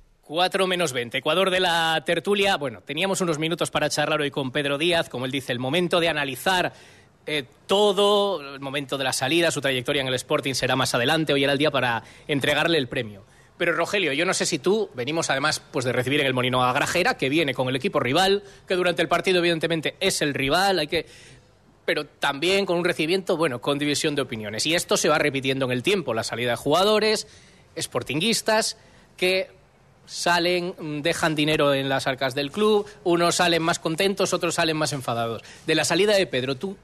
[0.31, 1.17] 4 menos 20.
[1.17, 2.55] Ecuador de la tertulia.
[2.55, 5.99] Bueno, teníamos unos minutos para charlar hoy con Pedro Díaz, como él dice, el momento
[5.99, 6.71] de analizar
[7.25, 11.33] eh, todo, el momento de la salida, su trayectoria en el Sporting será más adelante.
[11.33, 13.25] Hoy era el día para entregarle el premio.
[13.57, 16.63] Pero Rogelio, yo no sé si tú, venimos además pues, de recibir en el Molino
[16.63, 20.33] a Grajera, que viene con el equipo rival, que durante el partido evidentemente es el
[20.33, 21.07] rival, hay que
[21.83, 24.65] pero también con un recibimiento, bueno, con división de opiniones.
[24.65, 27.27] Y esto se va repitiendo en el tiempo, la salida de jugadores,
[27.77, 28.77] sportinguistas,
[29.17, 29.49] que
[30.11, 34.75] salen, mm, dejan dinero en las arcas del club, unos salen más contentos, otros salen
[34.75, 35.41] más enfadados.
[35.65, 36.75] De la salida de Pedro, ¿tú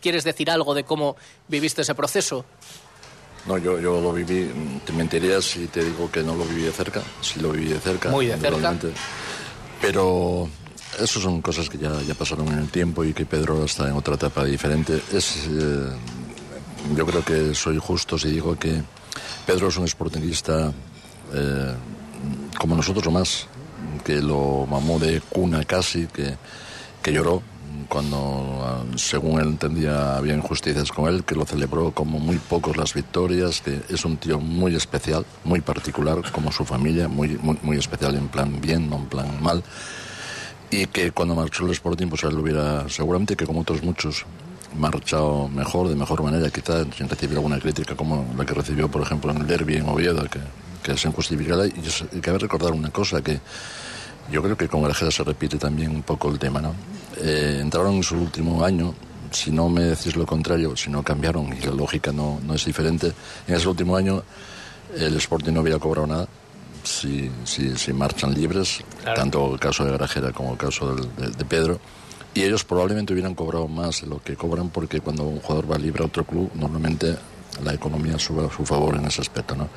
[0.00, 1.16] quieres decir algo de cómo
[1.48, 2.44] viviste ese proceso?
[3.46, 4.50] No, yo, yo lo viví,
[4.84, 7.80] te mentiría si te digo que no lo viví de cerca, sí lo viví de
[7.80, 8.10] cerca.
[8.10, 8.76] Muy de cerca.
[9.80, 10.46] Pero
[10.98, 13.94] eso son cosas que ya, ya pasaron en el tiempo y que Pedro está en
[13.94, 15.00] otra etapa diferente.
[15.10, 15.88] Es, eh,
[16.94, 18.82] yo creo que soy justo si digo que
[19.46, 20.70] Pedro es un sportingista
[21.32, 21.74] eh,
[22.60, 23.46] como nosotros o más,
[24.04, 26.36] que lo mamó de cuna casi, que,
[27.02, 27.42] que lloró
[27.88, 32.92] cuando, según él entendía, había injusticias con él, que lo celebró como muy pocos las
[32.92, 37.78] victorias, que es un tío muy especial, muy particular, como su familia, muy, muy, muy
[37.78, 39.64] especial en plan bien, no en plan mal,
[40.70, 44.26] y que cuando marchó el Sporting, pues él hubiera, seguramente que como otros muchos,
[44.78, 49.00] marchado mejor, de mejor manera, quizá sin recibir alguna crítica como la que recibió, por
[49.00, 50.40] ejemplo, en el derby en Oviedo, que
[50.82, 51.66] que es injustificada.
[51.66, 53.40] Y cabe recordar una cosa que
[54.30, 56.74] yo creo que con Grajera se repite también un poco el tema, ¿no?
[57.18, 58.94] Eh, entraron en su último año,
[59.30, 62.64] si no me decís lo contrario, si no cambiaron y la lógica no, no es
[62.64, 63.12] diferente,
[63.46, 64.22] en ese último año
[64.96, 66.28] el Sporting no había cobrado nada.
[66.82, 71.44] Si, si, si marchan libres, tanto el caso de Grajera como el caso de, de
[71.44, 71.78] Pedro,
[72.32, 75.76] y ellos probablemente hubieran cobrado más de lo que cobran porque cuando un jugador va
[75.76, 77.16] libre a otro club, normalmente
[77.62, 79.54] la economía sube a su favor en ese aspecto.
[79.54, 79.68] ¿no?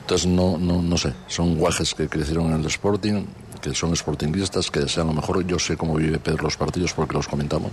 [0.00, 3.24] Entonces, no, no, no sé, son guajes que crecieron en el Sporting,
[3.60, 5.46] que son sportingistas, que desean lo mejor.
[5.46, 7.72] Yo sé cómo vive Pedro los partidos porque los comentamos,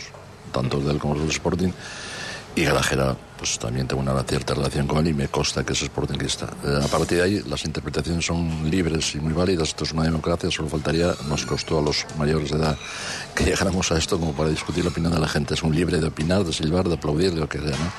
[0.52, 1.72] tanto de él como del Sporting.
[2.60, 5.80] Y Grajera, pues también tengo una cierta relación con él y me consta que es
[5.80, 6.50] sportingista.
[6.66, 9.70] Eh, a partir de ahí, las interpretaciones son libres y muy válidas.
[9.70, 12.78] Esto es una democracia, solo faltaría, nos costó a los mayores de edad
[13.34, 15.54] que llegáramos a esto como para discutir la opinión de la gente.
[15.54, 17.94] Es un libre de opinar, de silbar, de aplaudir, de lo que sea, ¿no?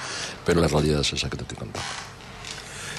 [0.45, 1.89] Pero la realidad es esa que te estoy contando.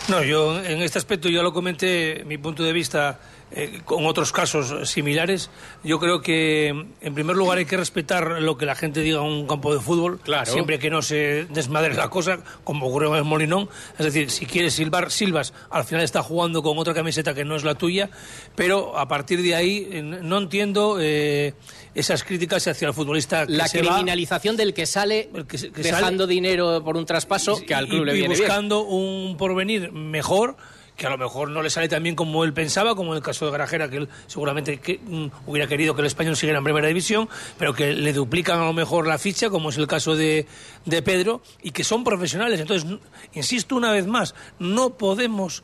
[0.07, 3.19] No, yo en este aspecto ya lo comenté, mi punto de vista
[3.53, 5.49] eh, con otros casos similares.
[5.83, 9.25] Yo creo que, en primer lugar, hay que respetar lo que la gente diga en
[9.25, 13.23] un campo de fútbol, siempre que no se desmadre la cosa, como ocurrió en el
[13.25, 13.69] Molinón.
[13.99, 17.55] Es decir, si quieres silbar, silbas, al final está jugando con otra camiseta que no
[17.55, 18.09] es la tuya,
[18.55, 21.53] pero a partir de ahí no entiendo eh,
[21.93, 23.45] esas críticas hacia el futbolista.
[23.47, 25.29] la criminalización del que sale
[25.75, 30.55] dejando dinero por un traspaso que al club le viene y buscando un porvenir mejor
[31.01, 33.23] que a lo mejor no le sale tan bien como él pensaba, como en el
[33.23, 36.87] caso de Garajera, que él seguramente mm, hubiera querido que el español siguiera en primera
[36.87, 40.45] división, pero que le duplican a lo mejor la ficha, como es el caso de,
[40.85, 42.59] de Pedro, y que son profesionales.
[42.59, 42.87] Entonces,
[43.33, 45.63] insisto una vez más, no podemos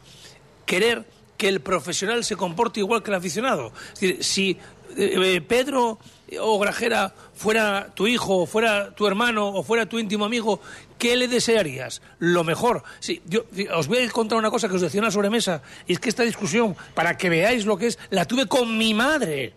[0.65, 1.05] querer
[1.37, 3.71] que el profesional se comporte igual que el aficionado.
[3.93, 4.49] Es decir, si
[4.97, 5.99] eh, eh, Pedro
[6.41, 10.59] o Grajera fuera tu hijo, o fuera tu hermano, o fuera tu íntimo amigo,
[10.97, 12.01] ¿qué le desearías?
[12.19, 12.83] Lo mejor.
[12.99, 15.93] Sí, yo os voy a contar una cosa que os decía en la sobremesa, y
[15.93, 19.53] es que esta discusión, para que veáis lo que es, la tuve con mi madre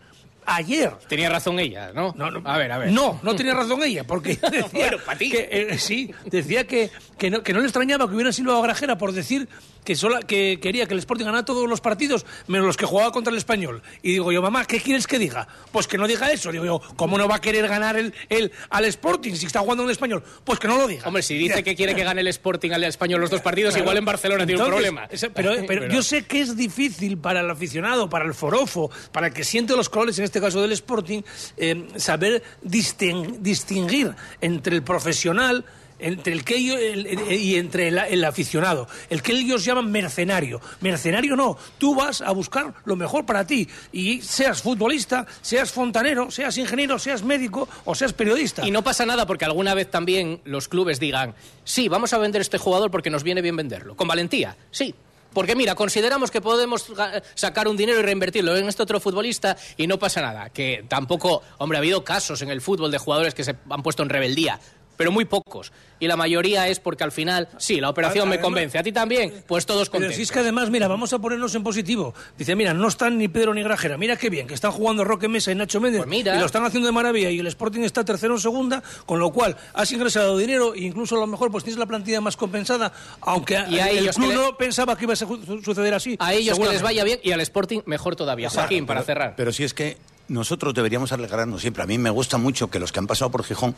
[0.47, 0.93] ayer.
[1.09, 2.15] Tenía razón ella, ¿no?
[2.17, 2.93] No, no a ver, a ver.
[2.93, 5.31] No, no tenía razón ella, porque decía para ti.
[5.31, 8.63] que eh, sí, decía que, que, no, que no le extrañaba que hubiera silbado a
[8.63, 9.49] Grajera por decir
[9.85, 13.13] que, sola, que quería que el Sporting ganara todos los partidos, menos los que jugaba
[13.13, 13.83] contra el Español.
[14.03, 15.49] Y digo yo, mamá, ¿qué quieres que diga?
[15.73, 16.53] Pues que no diga eso.
[16.53, 19.83] Digo yo, ¿cómo no va a querer ganar el, el al Sporting si está jugando
[19.83, 20.23] en el Español?
[20.45, 21.07] Pues que no lo diga.
[21.07, 23.97] Hombre, si dice que quiere que gane el Sporting al Español los dos partidos, igual
[23.97, 25.09] en Barcelona tiene un problema.
[25.35, 29.33] pero, pero, yo sé que es difícil para el aficionado, para el forofo, para el
[29.33, 31.23] que siente los colores, en este caso del Sporting,
[31.57, 35.65] eh, saber distinguir entre el profesional
[36.01, 40.61] entre el que y entre el, aficionado, el que ellos llaman mercenario.
[40.81, 46.31] Mercenario no, tú vas a buscar lo mejor para ti y seas futbolista, seas fontanero,
[46.31, 48.67] seas ingeniero, seas médico o seas periodista.
[48.67, 51.35] Y no pasa nada porque alguna vez también los clubes digan,
[51.65, 53.97] sí, vamos a vender este jugador porque nos viene bien venderlo.
[53.97, 54.95] Con valentía, sí,
[55.33, 56.87] porque mira, consideramos que podemos
[57.35, 60.51] sacar un dinero y reinvertirlo en este otro futbolista y no pasa nada.
[60.51, 64.03] Que tampoco, hombre, ha habido casos en el fútbol de jugadores que se han puesto
[64.03, 64.61] en rebeldía
[65.01, 65.73] pero muy pocos.
[65.99, 68.77] Y la mayoría es porque al final, sí, la operación me convence.
[68.77, 69.33] ¿A ti también?
[69.47, 70.15] Pues todos contentos.
[70.15, 72.13] Pero si es que además, mira, vamos a ponernos en positivo.
[72.37, 73.97] Dice, mira, no están ni Pedro ni Grajera.
[73.97, 76.03] Mira qué bien, que están jugando Roque Mesa y Nacho Méndez.
[76.05, 77.31] Pues y lo están haciendo de maravilla.
[77.31, 81.17] Y el Sporting está tercero en segunda, con lo cual has ingresado dinero e incluso
[81.17, 84.35] a lo mejor pues tienes la plantilla más compensada, aunque y a el ellos club
[84.35, 86.19] no pensaba que iba a suceder así.
[86.19, 88.51] A ellos que les vaya bien y al Sporting mejor todavía.
[88.51, 89.33] Joaquín, para cerrar.
[89.35, 89.97] Pero si es que
[90.31, 91.83] nosotros deberíamos alegrarnos siempre.
[91.83, 93.75] A mí me gusta mucho que los que han pasado por Gijón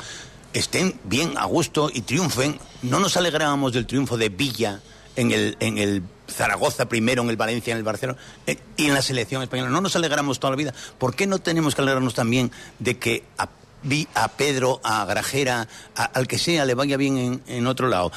[0.53, 2.59] estén bien a gusto y triunfen.
[2.83, 4.81] No nos alegrábamos del triunfo de Villa
[5.17, 8.95] en el, en el Zaragoza primero, en el Valencia, en el Barcelona eh, y en
[8.95, 9.71] la selección española.
[9.71, 10.75] No nos alegramos toda la vida.
[10.99, 13.49] ¿Por qué no tenemos que alegrarnos también de que a,
[14.15, 18.13] a Pedro, a Grajera, al que sea, le vaya bien en, en otro lado?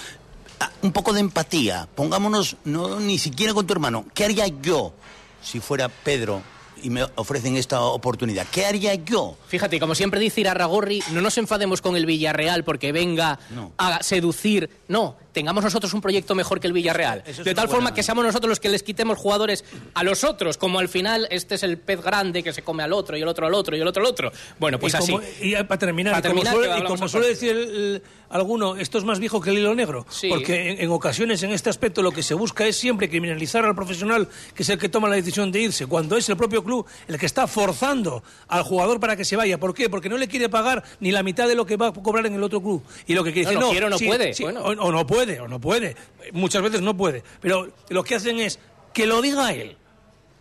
[0.82, 1.88] un poco de empatía.
[1.96, 4.06] Pongámonos, no ni siquiera con tu hermano.
[4.14, 4.94] ¿Qué haría yo
[5.42, 6.42] si fuera Pedro
[6.86, 8.46] y me ofrecen esta oportunidad.
[8.52, 9.36] ¿Qué haría yo?
[9.48, 13.40] Fíjate, como siempre dice Irarragorri, no nos enfademos con el Villarreal porque venga
[13.78, 14.70] a seducir.
[14.88, 17.22] No, tengamos nosotros un proyecto mejor que el Villarreal.
[17.24, 20.80] de tal forma que seamos nosotros los que les quitemos jugadores a los otros, como
[20.80, 23.46] al final este es el pez grande que se come al otro y el otro
[23.46, 24.32] al otro y el otro al otro.
[24.58, 25.14] Bueno, pues así.
[25.42, 29.76] y para terminar, y como suele, decir alguno, esto es más viejo que el hilo
[29.76, 33.76] negro, porque en, ocasiones en este aspecto lo que se busca es siempre criminalizar al
[33.76, 36.86] profesional, que es el que toma la decisión de irse, cuando es el propio club
[37.10, 39.60] el que está forzando al jugador para que se vaya.
[39.60, 39.90] ¿Por qué?
[39.90, 42.36] Porque no le quiere pagar ni la mitad de lo que va a cobrar en
[42.36, 42.82] el otro club.
[43.06, 44.34] Y lo que quiere no, decir, no, no, puede.
[44.80, 45.96] o no puede o no puede.
[46.32, 47.24] Muchas veces no puede.
[47.42, 48.60] Pero lo que hacen es
[48.94, 49.78] que lo diga él.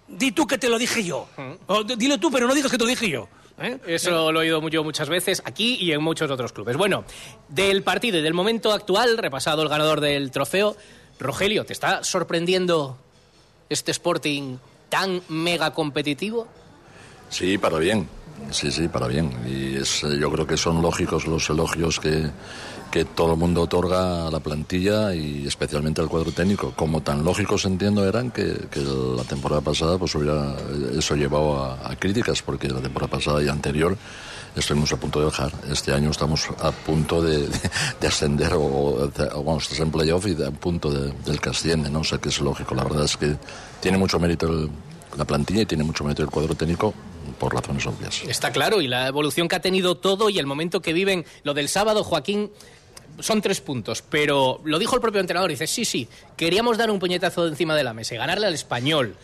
[0.07, 1.29] Di tú que te lo dije yo.
[1.97, 3.29] dilo tú, pero no digas que te lo dije yo.
[3.59, 3.79] ¿eh?
[3.87, 6.77] Eso lo he oído yo muchas veces aquí y en muchos otros clubes.
[6.77, 7.05] Bueno,
[7.49, 10.77] del partido y del momento actual, repasado el ganador del trofeo,
[11.19, 12.99] Rogelio, ¿te está sorprendiendo
[13.69, 16.47] este Sporting tan mega competitivo?
[17.31, 18.09] Sí, para bien.
[18.51, 19.33] Sí, sí, para bien.
[19.47, 22.31] Y es, yo creo que son lógicos los elogios que,
[22.95, 26.75] que todo el mundo otorga a la plantilla y especialmente al cuadro técnico.
[26.77, 30.55] Como tan lógicos entiendo eran que, que la temporada pasada pues hubiera
[30.97, 33.99] eso llevado a, críticas, porque la temporada pasada y anterior
[34.55, 35.51] estuvimos a punto de bajar.
[35.69, 37.49] Este año estamos a punto de,
[38.01, 41.91] de, ascender o, o, bueno, estás en playoff y a punto de, del que asciende,
[41.91, 41.99] ¿no?
[41.99, 42.77] O sea que es lógico.
[42.77, 43.35] La verdad es que
[43.81, 44.71] tiene mucho mérito
[45.17, 46.95] la plantilla y tiene mucho mérito el cuadro técnico
[47.39, 48.23] por razones obvias.
[48.29, 51.55] Está claro, y la evolución que ha tenido todo y el momento que viven, lo
[51.55, 52.51] del sábado, Joaquín,
[53.21, 56.99] son tres puntos, pero lo dijo el propio entrenador, dice, sí, sí, queríamos dar un
[56.99, 59.17] puñetazo de encima de la mesa y ganarle al español.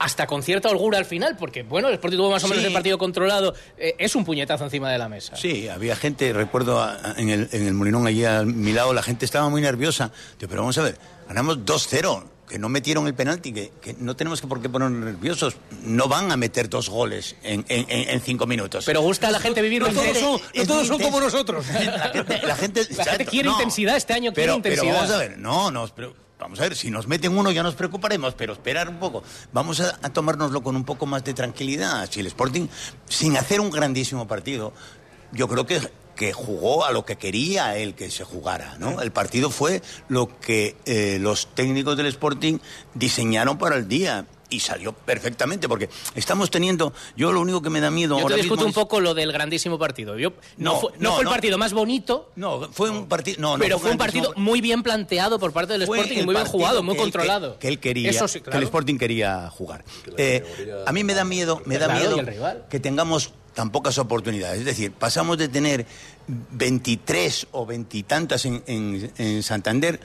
[0.00, 2.72] Hasta con cierta holgura al final, porque bueno, el Sporting tuvo más o menos el
[2.72, 5.34] partido controlado, eh, es un puñetazo encima de la mesa.
[5.34, 9.24] Sí, había gente, recuerdo en el, en el Molinón allí a mi lado, la gente
[9.24, 10.12] estaba muy nerviosa.
[10.38, 14.46] pero vamos a ver, ganamos 2-0 que no metieron el penalti, que, no tenemos que
[14.46, 15.56] por qué ponernos nerviosos.
[15.82, 18.84] No van a meter dos goles en, en, cinco minutos.
[18.84, 21.66] Pero gusta a la gente vivir no, todos son, no todos son como nosotros.
[22.42, 22.86] La gente,
[23.26, 24.82] quiere intensidad este año, quiere intensidad.
[24.82, 27.62] Pero vamos a ver, no, no, pero vamos a ver, si nos meten uno ya
[27.62, 29.22] nos preocuparemos, pero esperar un poco.
[29.52, 32.08] Vamos a, a, tomárnoslo con un poco más de tranquilidad.
[32.10, 32.66] Si el Sporting,
[33.08, 34.72] sin hacer un grandísimo partido,
[35.32, 35.80] yo creo que
[36.18, 39.00] que jugó a lo que quería él que se jugara, ¿no?
[39.00, 42.58] El partido fue lo que eh, los técnicos del Sporting
[42.94, 47.80] diseñaron para el día y salió perfectamente porque estamos teniendo yo lo único que me
[47.80, 50.18] da miedo yo te discuto un poco lo del grandísimo partido.
[50.18, 53.78] Yo no, fue, no, fue el partido más bonito no fue un partido no, pero
[53.78, 56.96] fue, un partido muy bien planteado por parte del Sporting y muy bien jugado muy
[56.96, 57.60] controlado.
[57.60, 59.84] que, él quería que el Sporting quería jugar.
[60.16, 62.16] Eh, a mí me da miedo me da miedo
[62.68, 64.60] que tengamos tan pocas oportunidades.
[64.60, 65.86] Es decir, pasamos de tener
[66.26, 70.00] 23 o veintitantas en, en, Santander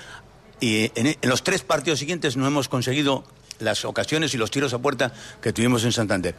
[0.60, 3.23] y en, los tres partidos siguientes no hemos conseguido
[3.60, 6.36] las ocasiones y los tiros a puerta que tuvimos en Santander.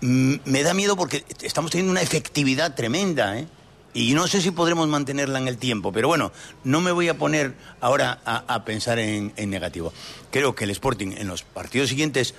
[0.00, 3.46] Me da miedo porque estamos teniendo una efectividad tremenda, ¿eh?
[3.92, 6.32] y no sé si podremos mantenerla en el tiempo, pero bueno,
[6.64, 9.92] no me voy a poner ahora a, pensar en, negativo.
[10.30, 12.34] Creo que el Sporting en los partidos siguientes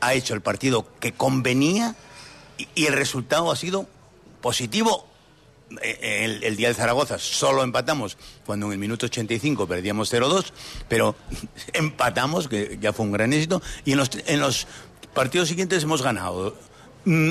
[0.00, 1.96] ha hecho el partido que convenía
[2.74, 3.86] y, el resultado ha sido
[4.40, 5.06] positivo.
[5.82, 10.52] Eh, el, día de Zaragoza solo empatamos cuando en el minuto 85 perdíamos 0-2,
[10.88, 11.16] pero
[11.72, 14.66] empatamos, que ya fue un gran éxito, y en los, en los
[15.12, 16.56] partidos siguientes hemos ganado.
[17.04, 17.30] Mm,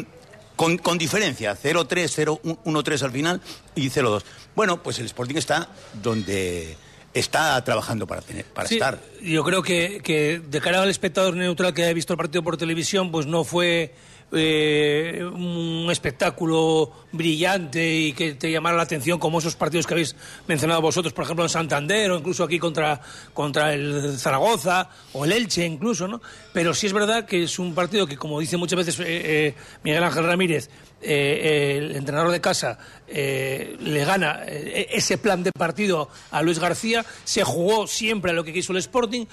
[0.55, 3.41] con, con diferencia, 0-3, 0-1-3 al final
[3.75, 4.23] y 0-2.
[4.55, 5.69] Bueno, pues el Sporting está
[6.01, 6.77] donde
[7.15, 8.99] está trabajando para, tener, para estar.
[9.21, 12.57] Yo creo que, que de cara al espectador neutral que haya visto el partido por
[12.57, 13.95] televisión, pues no fue
[14.35, 20.15] eh, un espectáculo brillante y que te llamara la atención como esos partidos que habéis
[20.47, 23.01] mencionado vosotros, por ejemplo en Santander o incluso aquí contra,
[23.33, 26.21] contra el Zaragoza o el Elche incluso, ¿no?
[26.53, 29.55] Pero sí es verdad que es un partido que, como dice muchas veces eh, eh,
[29.83, 30.69] Miguel Ángel Ramírez,
[31.07, 36.57] eh, el entrenador de casa eh, le gana eh, ese plan de partido a Luis
[36.57, 39.25] García, se jugó siempre a lo que quiso el Sporting,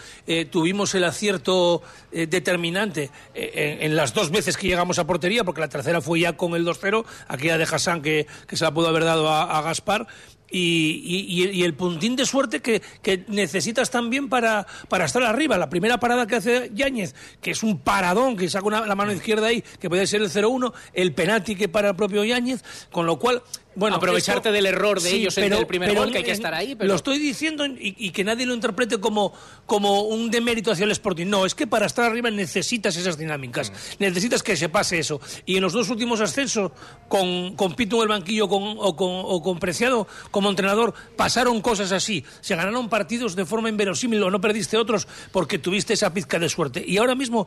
[0.50, 6.00] tuvimos el acierto determinante en, las dos veces que llegamos a portería, porque la tercera
[6.00, 9.30] fue ya con el 2-0, aquella de Hassan que, que, se la pudo haber dado
[9.30, 10.06] a Gaspar,
[10.52, 12.82] y, el puntín de suerte que,
[13.28, 15.56] necesitas también para, para, estar arriba.
[15.56, 19.48] La primera parada que hace Yáñez, que es un paradón, que saca la mano izquierda
[19.48, 23.18] ahí, que puede ser el 0-1, el penalti que para el propio Yáñez, con lo
[23.18, 23.42] cual
[23.74, 26.76] bueno, aprovecharte del error de ellos en el primer gol, que hay que estar ahí.
[26.80, 29.32] Lo estoy diciendo y, que nadie lo interprete como,
[29.66, 31.26] como un demérito hacia el Sporting.
[31.26, 33.74] No, es que para estar arriba necesitas esas dinámicas, mm.
[34.00, 35.20] necesitas que se pase eso.
[35.46, 36.72] Y en los dos últimos ascensos,
[37.08, 41.92] con, con Pito en el banquillo o, con, o con Preciado como entrenador, pasaron cosas
[41.92, 42.24] así.
[42.40, 46.48] Se ganaron partidos de forma inverosímil o no perdiste otros porque tuviste esa pizca de
[46.48, 46.84] suerte.
[46.86, 47.46] Y ahora mismo,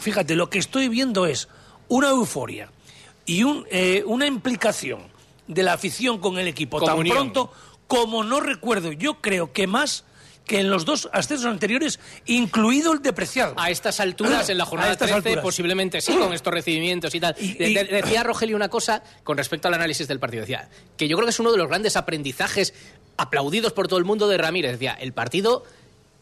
[0.00, 1.48] fíjate, lo que estoy viendo es
[1.88, 2.70] una euforia
[3.26, 5.19] y un, eh, una implicación
[5.50, 7.52] de la afición con el equipo tan pronto
[7.86, 8.92] como no recuerdo.
[8.92, 10.04] Yo creo que más
[10.46, 13.54] que en los dos ascensos anteriores, incluido el depreciado.
[13.56, 17.34] A estas alturas, en la jornada 13, posiblemente sí, con estos recibimientos y tal.
[17.36, 20.42] decía Rogelio una cosa con respecto al análisis del partido.
[20.42, 22.74] Decía que yo creo que es uno de los grandes aprendizajes
[23.16, 24.72] aplaudidos por todo el mundo de Ramírez.
[24.72, 25.64] Decía, el partido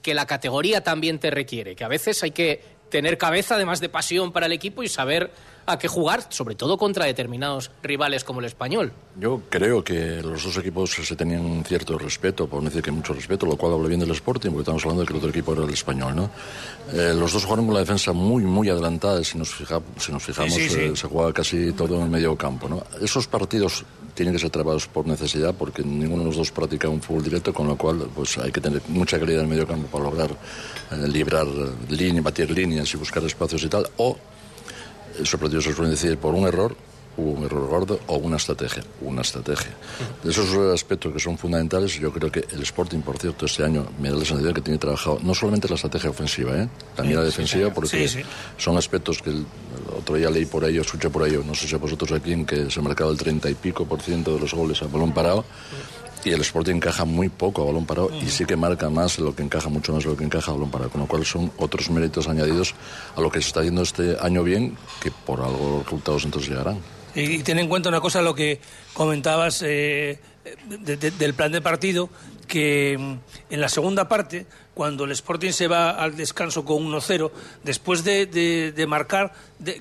[0.03, 3.89] que la categoría también te requiere, que a veces hay que tener cabeza, además de
[3.89, 5.33] pasión para el equipo y saber
[5.69, 8.93] a qué jugar, sobre todo contra determinados rivales como el español.
[9.19, 13.13] Yo creo que los dos equipos se tenían cierto respeto, por no decir que mucho
[13.13, 15.53] respeto, lo cual habla bien del Sporting, porque estamos hablando de que el otro equipo
[15.53, 16.31] era el español, ¿no?
[16.93, 19.55] Eh, los dos jugaron con la defensa muy, muy adelantada, si nos,
[19.99, 22.83] si nos fijamos, eh, se jugaba casi todo en el medio campo, ¿no?
[23.01, 27.01] Esos partidos tienen que ser trabajados por necesidad, porque ninguno de los dos practica un
[27.01, 29.87] fútbol directo, con lo cual pues hay que tener mucha calidad en el medio campo
[29.87, 31.47] para lograr eh, librar
[31.89, 34.17] líneas, batir líneas y buscar espacios y tal, o
[35.21, 36.77] esos partidos se suelen decir por un error,
[37.19, 39.73] hubo un error gordo o una estrategia, una estrategia.
[40.23, 43.87] De esos aspectos que son fundamentales, yo creo que el Sporting, por cierto, este año
[44.01, 46.69] me da la sensación que tiene trabajado no solamente la estrategia ofensiva, ¿eh?
[46.95, 48.25] también la defensiva, porque
[48.57, 49.45] son aspectos que el,
[49.97, 52.47] otro día leí por ello, escuché por ello, no sé si a vosotros aquí, en
[52.47, 55.13] que se ha marcado el 30 y pico por ciento de los goles a balón
[55.13, 55.45] parado
[56.25, 59.35] y el Sporting encaja muy poco a balón parado y sí que marca más lo
[59.35, 61.91] que encaja, mucho más lo que encaja a balón parado, con lo cual son otros
[61.91, 62.75] méritos añadidos
[63.17, 66.51] a lo que se está haciendo este año bien, que por algo los resultados entonces
[66.51, 66.79] llegarán.
[67.15, 68.61] Y, ten en cuenta una cosa, lo que
[68.93, 70.21] comentabas eh,
[70.69, 72.11] del plan de partido,
[72.49, 74.47] que mm, en la segunda parte
[74.79, 77.33] cuando el Sporting se va al descanso con 1-0,
[77.65, 79.33] después de, marcar,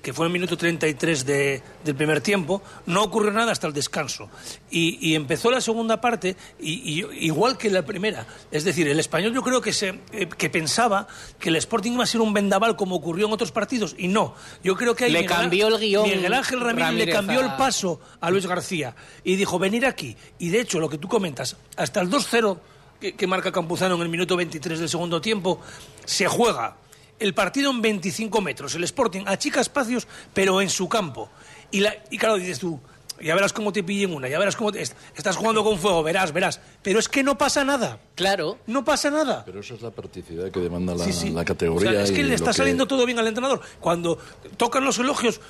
[0.01, 4.27] que fue el minuto 33 de, del primer tiempo, no ocurrió nada hasta el descanso.
[4.71, 8.25] Y, empezó la segunda parte y, igual que la primera.
[8.49, 12.03] Es decir, el español yo creo que, se, eh, que pensaba que el Sporting iba
[12.03, 14.33] a ser un vendaval como ocurrió en otros partidos y no.
[14.63, 16.09] Yo creo que ahí le cambió el guion.
[16.09, 20.17] Miguel Ángel Ramírez, le cambió el paso a Luis García y dijo, venir aquí.
[20.39, 22.57] Y de hecho, lo que tú comentas, hasta el 2-0
[22.99, 25.61] que, marca Campuzano en el minuto 23 del segundo tiempo,
[26.05, 26.77] se juega
[27.19, 28.75] el partido en 25 metros.
[28.75, 31.29] El Sporting achica espacios, pero en su campo.
[31.71, 32.79] Y, la, y claro, dices tú,
[33.21, 36.59] ya verás cómo te pillen una, ya verás cómo estás jugando con fuego, verás, verás.
[36.81, 37.99] Pero es que no pasa nada.
[38.15, 38.57] Claro.
[38.67, 39.43] No pasa nada.
[39.45, 42.01] Pero esa es la practicidad que demanda la, categoría.
[42.01, 43.61] es que le está saliendo todo bien al entrenador.
[43.79, 44.17] Cuando
[44.57, 45.41] tocan los elogios,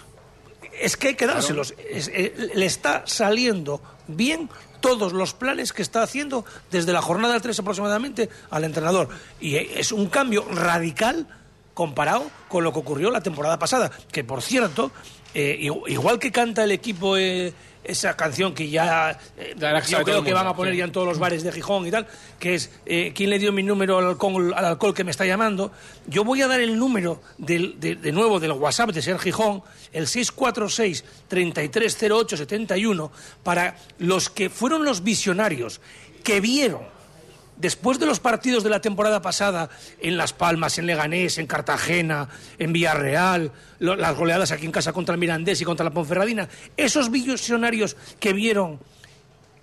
[0.80, 1.74] es que hay que dárselos.
[1.78, 7.42] Eh, le está saliendo bien todos los planes que está haciendo desde la jornada del
[7.42, 9.10] 3 aproximadamente al entrenador.
[9.40, 11.28] Y es un cambio radical
[11.74, 14.92] comparado con lo que ocurrió la temporada pasada, que por cierto,
[15.36, 17.54] eh, igual que canta el equipo eh,
[17.88, 19.56] esa canción que ya eh,
[19.88, 22.08] yo creo que van a poner ya en todos los bares de Gijón y tal,
[22.40, 25.26] que es eh, ¿quién le dio mi número al alcohol, al alcohol que me está
[25.26, 25.72] llamando?
[26.08, 29.64] Yo voy a dar el número del, de, de nuevo del WhatsApp de Ser Gijón,
[29.94, 33.12] el 646 3308 71
[33.44, 35.82] para los que fueron los visionarios
[36.24, 36.97] que vieron
[37.58, 42.30] después de los partidos de la temporada pasada en Las Palmas, en Leganés, en Cartagena,
[42.60, 46.48] en Villarreal, lo- las goleadas aquí en casa contra el Mirandés y contra la Ponferradina,
[46.78, 48.80] esos visionarios que vieron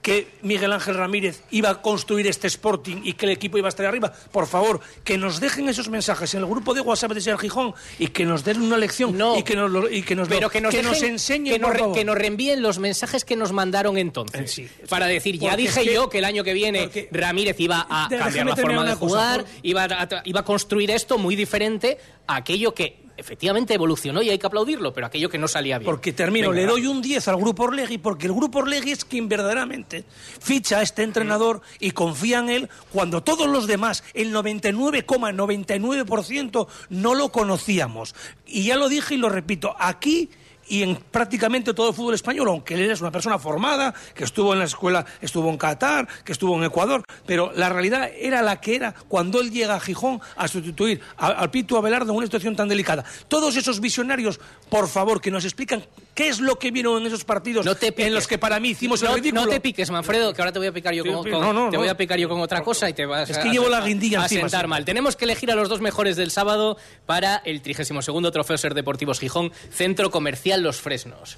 [0.04, 3.70] que Miguel Ángel Ramírez iba a construir este Sporting y que el equipo iba a
[3.70, 7.22] estar arriba, por favor, que nos dejen esos mensajes en el grupo de WhatsApp de
[7.22, 10.28] Ser Gijón y que nos den una lección y que nos lo, y que nos,
[10.28, 13.34] lo- Pero que nos, dejen- enseñen, que nos, re- que nos reenvíen los mensajes que
[13.34, 14.60] nos mandaron entonces.
[14.90, 18.08] para decir, ya dije es que- yo que el año que viene Ramírez iba a
[18.10, 21.96] cambiar la forma de cosa, jugar, por- iba, a, iba a construir esto muy diferente
[22.26, 25.86] a aquello que efectivamente evolucionó y hay que aplaudirlo, pero aquello que no salía bien.
[25.86, 29.04] Porque termino, Venga, le doy un 10 al Grupo Orlegui porque el Grupo Orlegui es
[29.04, 30.04] quien verdaderamente
[30.40, 37.14] ficha a este entrenador y confía en él cuando todos los demás, el 99,99% no
[37.14, 38.14] lo conocíamos.
[38.46, 40.30] Y ya lo dije y lo repito, aquí
[40.68, 44.52] y en prácticamente todo el fútbol español, aunque él es una persona formada, que estuvo
[44.52, 48.60] en la escuela, estuvo en Qatar, que estuvo en Ecuador, pero la realidad era la
[48.60, 52.56] que era cuando él llega a Gijón a sustituir al Pito Abelardo en una situación
[52.56, 53.04] tan delicada.
[53.28, 55.84] Todos esos visionarios, por favor, que nos explican
[56.14, 59.08] qué es lo que vieron en esos partidos en los que para mí hicimos el
[59.08, 59.42] no, ridículo.
[59.42, 61.40] no te piques, Manfredo, que ahora te voy a picar yo Sí, con, sí, con-
[61.40, 61.80] no, no, te no.
[61.80, 63.68] voy a picar yo con otra cosa y te vas Es a- que a- llevo
[63.68, 64.68] la guindilla a encima, sentar sí.
[64.68, 64.84] mal.
[64.84, 69.18] Tenemos que elegir a los dos mejores del sábado para el 32 Trofeo Ser Deportivos
[69.18, 71.36] Gijón, Centro Comercial Los Fresnos.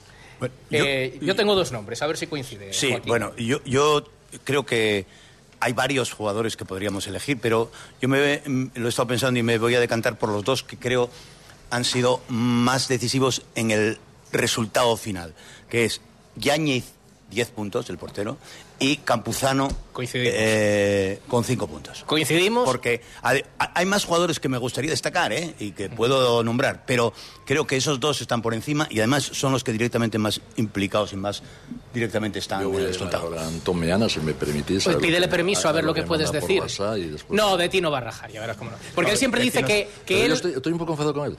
[0.70, 2.72] Eh, yo, tengo dos nombres, a ver si coincide.
[2.74, 3.08] Sí, Joaquín.
[3.08, 4.04] bueno, yo, yo
[4.44, 5.06] creo que
[5.60, 7.72] hay varios jugadores que podríamos elegir, pero
[8.02, 10.62] yo me mm, lo he estado pensando y me voy a decantar por los dos
[10.62, 11.08] que creo
[11.70, 13.98] han sido más decisivos en el
[14.38, 15.34] resultado final,
[15.68, 16.00] que es
[16.36, 16.84] Yáñez,
[17.30, 18.36] 10 puntos, el portero,
[18.78, 19.68] y Campuzano
[20.14, 22.04] eh, con 5 puntos.
[22.06, 22.64] ¿Coincidimos?
[22.66, 25.54] Porque hay, más jugadores que me gustaría destacar ¿eh?
[25.58, 27.12] y que puedo nombrar, pero
[27.46, 31.12] creo que esos dos están por encima y además son los que directamente más implicados
[31.14, 31.42] y más
[31.94, 34.84] directamente están Yo en voy el a a Antón Meana, si me permitís.
[34.84, 36.62] Pues pídele que- permiso a ver lo que me puedes decir.
[36.62, 38.76] Después- No, de ti no va a rajar, ya verás cómo no.
[38.94, 39.66] Porque No, él siempre dice no.
[39.68, 40.32] que, que Pero yo él...
[40.32, 41.36] estoy, estoy un poco enfadado con él.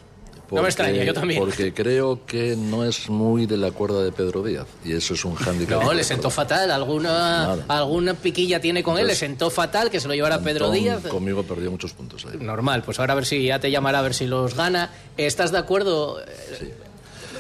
[0.50, 1.40] No me extraña, yo también.
[1.42, 4.66] Porque creo que no es muy de la cuerda de Pedro Díaz.
[4.86, 5.82] Y eso es un hándicap.
[5.84, 6.72] No, le sentó fatal.
[6.72, 11.04] Alguna, alguna piquilla tiene con él, le sentó fatal, que se lo llevara Pedro Díaz.
[11.08, 12.38] Conmigo perdió muchos puntos ahí.
[12.40, 14.90] Normal, pues ahora a ver si ya te llamará a ver si los gana.
[15.18, 16.18] ¿Estás de acuerdo?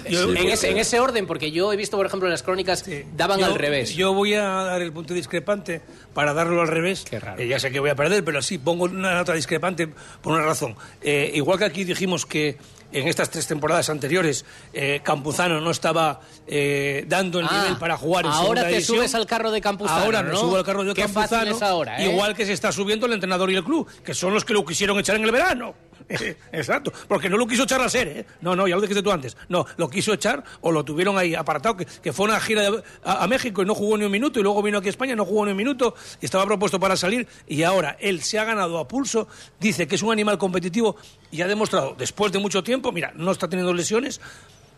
[0.10, 2.44] Yo- en, porque- ese, en ese orden, porque yo he visto, por ejemplo, en las
[2.44, 2.86] crónicas,
[3.16, 3.94] daban Yo- al revés.
[3.94, 5.82] Yo voy a dar el punto discrepante
[6.14, 7.04] para darlo al revés.
[7.38, 9.88] Eh, ya sé que voy a perder, pero sí, pongo una nota discrepante
[10.22, 10.76] por una razón.
[11.02, 12.58] Eh, igual que aquí dijimos que
[12.92, 17.98] en estas tres temporadas anteriores eh, Campuzano no estaba eh, dando el Ah, nivel para
[17.98, 20.38] jugar en ahora segunda te subes al carro de Campuzano, Ahora me ¿no?
[20.38, 21.58] subo al carro de Qué Campuzano.
[21.62, 22.10] ahora, ¿eh?
[22.12, 24.66] Igual que se está subiendo el entrenador y el club, que son los que lo
[24.66, 25.74] quisieron echar en el verano.
[26.52, 28.26] Exacto, porque no lo quiso echar a ser, ¿eh?
[28.42, 29.36] No, no, ya lo dijiste tú antes.
[29.50, 32.70] No, lo quiso echar o lo tuvieron ahí apartado, que, que fue una gira
[33.04, 35.26] a, México y no jugó ni un minuto, y luego vino aquí a España, no
[35.26, 38.78] jugó ni un minuto, y estaba propuesto para salir, y ahora él se ha ganado
[38.80, 39.28] a pulso,
[39.60, 40.96] dice que es un animal competitivo
[41.32, 44.22] y ha demostrado, después de mucho tiempo, mira, no está teniendo lesiones,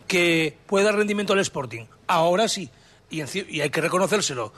[0.08, 1.86] que puede dar rendimiento al Sporting.
[2.08, 2.70] Ahora sí,
[3.12, 3.22] y
[3.62, 4.52] hay que reconocérselo.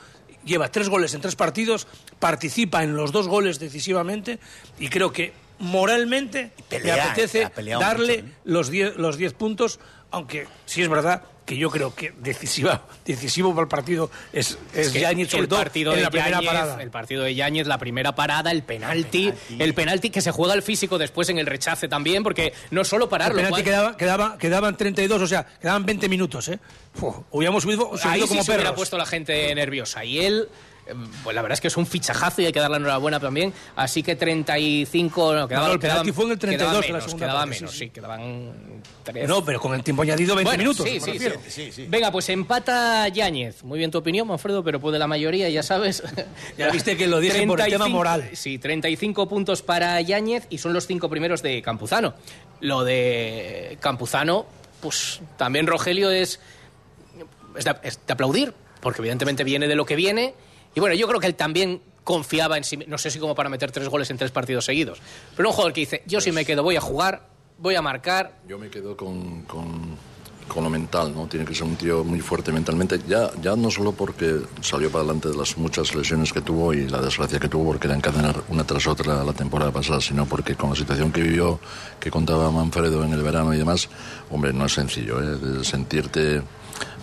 [0.46, 1.88] Lleva tres goles en tres partidos,
[2.20, 4.40] participa en los dos goles decisivamente
[4.80, 9.80] y creo que moralmente pelea, me apetece peleado darle mucho, los 10 los diez puntos,
[10.12, 14.90] aunque sí es verdad que yo creo que decisiva, decisivo para el partido es, es,
[14.90, 16.82] que Yáñez, sobre el todo partido en de la primera Yáñez, parada.
[16.84, 20.62] El partido de Yáñez, la primera parada, el penalti, el penalti que se juega el
[20.62, 23.36] físico después en el rechace también, porque no solo El pararlo.
[23.38, 26.60] penalti Juan- quedaba, quedaba, quedaban 32, o sea, quedaban 20 minutos, ¿eh?
[27.02, 30.06] Uf, hubiéramos subido, Ahí subido sí como se hubiera puesto la gente nerviosa.
[30.06, 30.48] Y él,
[30.81, 30.81] eh,
[31.24, 33.54] pues la verdad es que es un fichajazo y hay que darle la enhorabuena también.
[33.76, 35.34] Así que 35...
[35.36, 37.40] No, quedaban, No, el penalti fue en el 32 quedaba de la menos, segunda quedaba
[37.40, 37.78] parte, menos, sí.
[37.78, 38.82] sí, quedaban...
[39.28, 40.88] No, pero con el tiempo añadido 20 Bueno, minutos.
[40.88, 41.00] Sí,
[41.48, 41.86] sí, sí.
[41.90, 43.64] Venga, pues empata Yáñez.
[43.64, 46.04] Muy bien tu opinión, Manfredo, pero puede la mayoría, ya sabes.
[46.58, 48.30] Ya viste que lo dije por el tema moral.
[48.34, 52.14] Sí, 35 puntos para Yáñez y son los cinco primeros de Campuzano.
[52.60, 54.46] Lo de Campuzano,
[54.82, 56.40] pues también Rogelio es,
[57.56, 60.34] es, de, es de aplaudir, porque evidentemente viene de lo que viene.
[60.76, 63.50] Y bueno, yo creo que él también confiaba en sí, no sé si como para
[63.50, 65.00] meter tres goles en tres partidos seguidos,
[65.36, 67.28] pero un jugador que dice, yo si me quedo voy a jugar,
[67.60, 69.96] voy a marcar, Yo me quedo con, con,
[70.48, 71.28] con lo mental, ¿no?
[71.28, 75.04] Tiene que ser un tío muy fuerte mentalmente, ya, ya no solo porque salió para
[75.04, 78.42] adelante de las muchas lesiones que tuvo y la desgracia que tuvo porque era encadenar
[78.50, 81.60] una tras otra la temporada pasada, sino porque con la situación que vivió,
[82.00, 83.90] que contaba Manfredo en el verano y demás,
[84.32, 85.38] hombre, no es sencillo, ¿eh?
[85.38, 86.42] De sentirte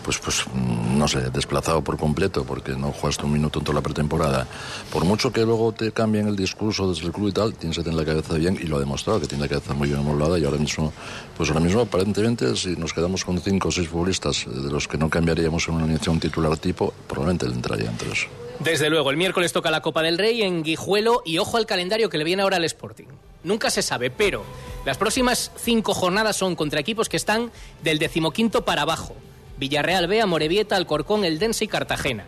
[0.09, 3.83] pues pues no sé, desplazado por completo porque no jugaste un minuto en toda la
[3.83, 4.47] pretemporada,
[4.91, 7.85] por mucho que luego te cambien el discurso desde el club y tal, tienes que
[7.85, 10.39] tener la cabeza bien y lo ha demostrado, que tiene la cabeza muy bien amoldada
[10.39, 10.95] y ahora mismo,
[11.37, 14.97] pues ahora mismo aparentemente si nos quedamos con cinco o seis futbolistas de los que
[14.97, 18.29] no cambiaríamos en una alineación titular tipo, probablemente le entraría entre eso.
[18.61, 22.09] Desde luego, el miércoles toca la Copa del Rey en Guijuelo y ojo al calendario
[22.09, 23.09] que le viene ahora al Sporting.
[23.45, 24.43] Nunca se sabe, pero
[24.87, 27.53] las próximas cinco jornadas son contra equipos que están
[27.83, 29.15] del decimoquinto para abajo.
[29.59, 32.25] Villarreal B, Morevieta, Alcorcón, Eldense y Cartagena.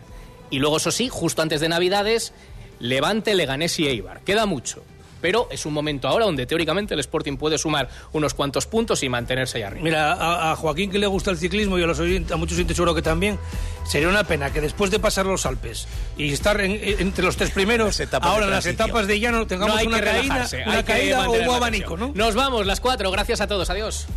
[0.49, 2.33] Y luego, eso sí, justo antes de Navidades,
[2.79, 4.21] Levante, Leganés y Eibar.
[4.21, 4.83] Queda mucho
[5.21, 9.09] pero es un momento ahora donde teóricamente el Sporting puede sumar unos cuantos puntos y
[9.09, 9.83] mantenerse ahí arriba.
[9.83, 12.95] Mira, a, Joaquín que le gusta el ciclismo y a, los a muchos oyentes seguro
[12.95, 13.39] que también,
[13.87, 18.01] sería una pena que después de pasar los Alpes y estar entre los tres primeros,
[18.21, 22.11] ahora en las etapas de llano tengamos una caída, una caída o un abanico, ¿no?
[22.13, 24.07] Nos vamos, las cuatro, gracias a todos, adiós.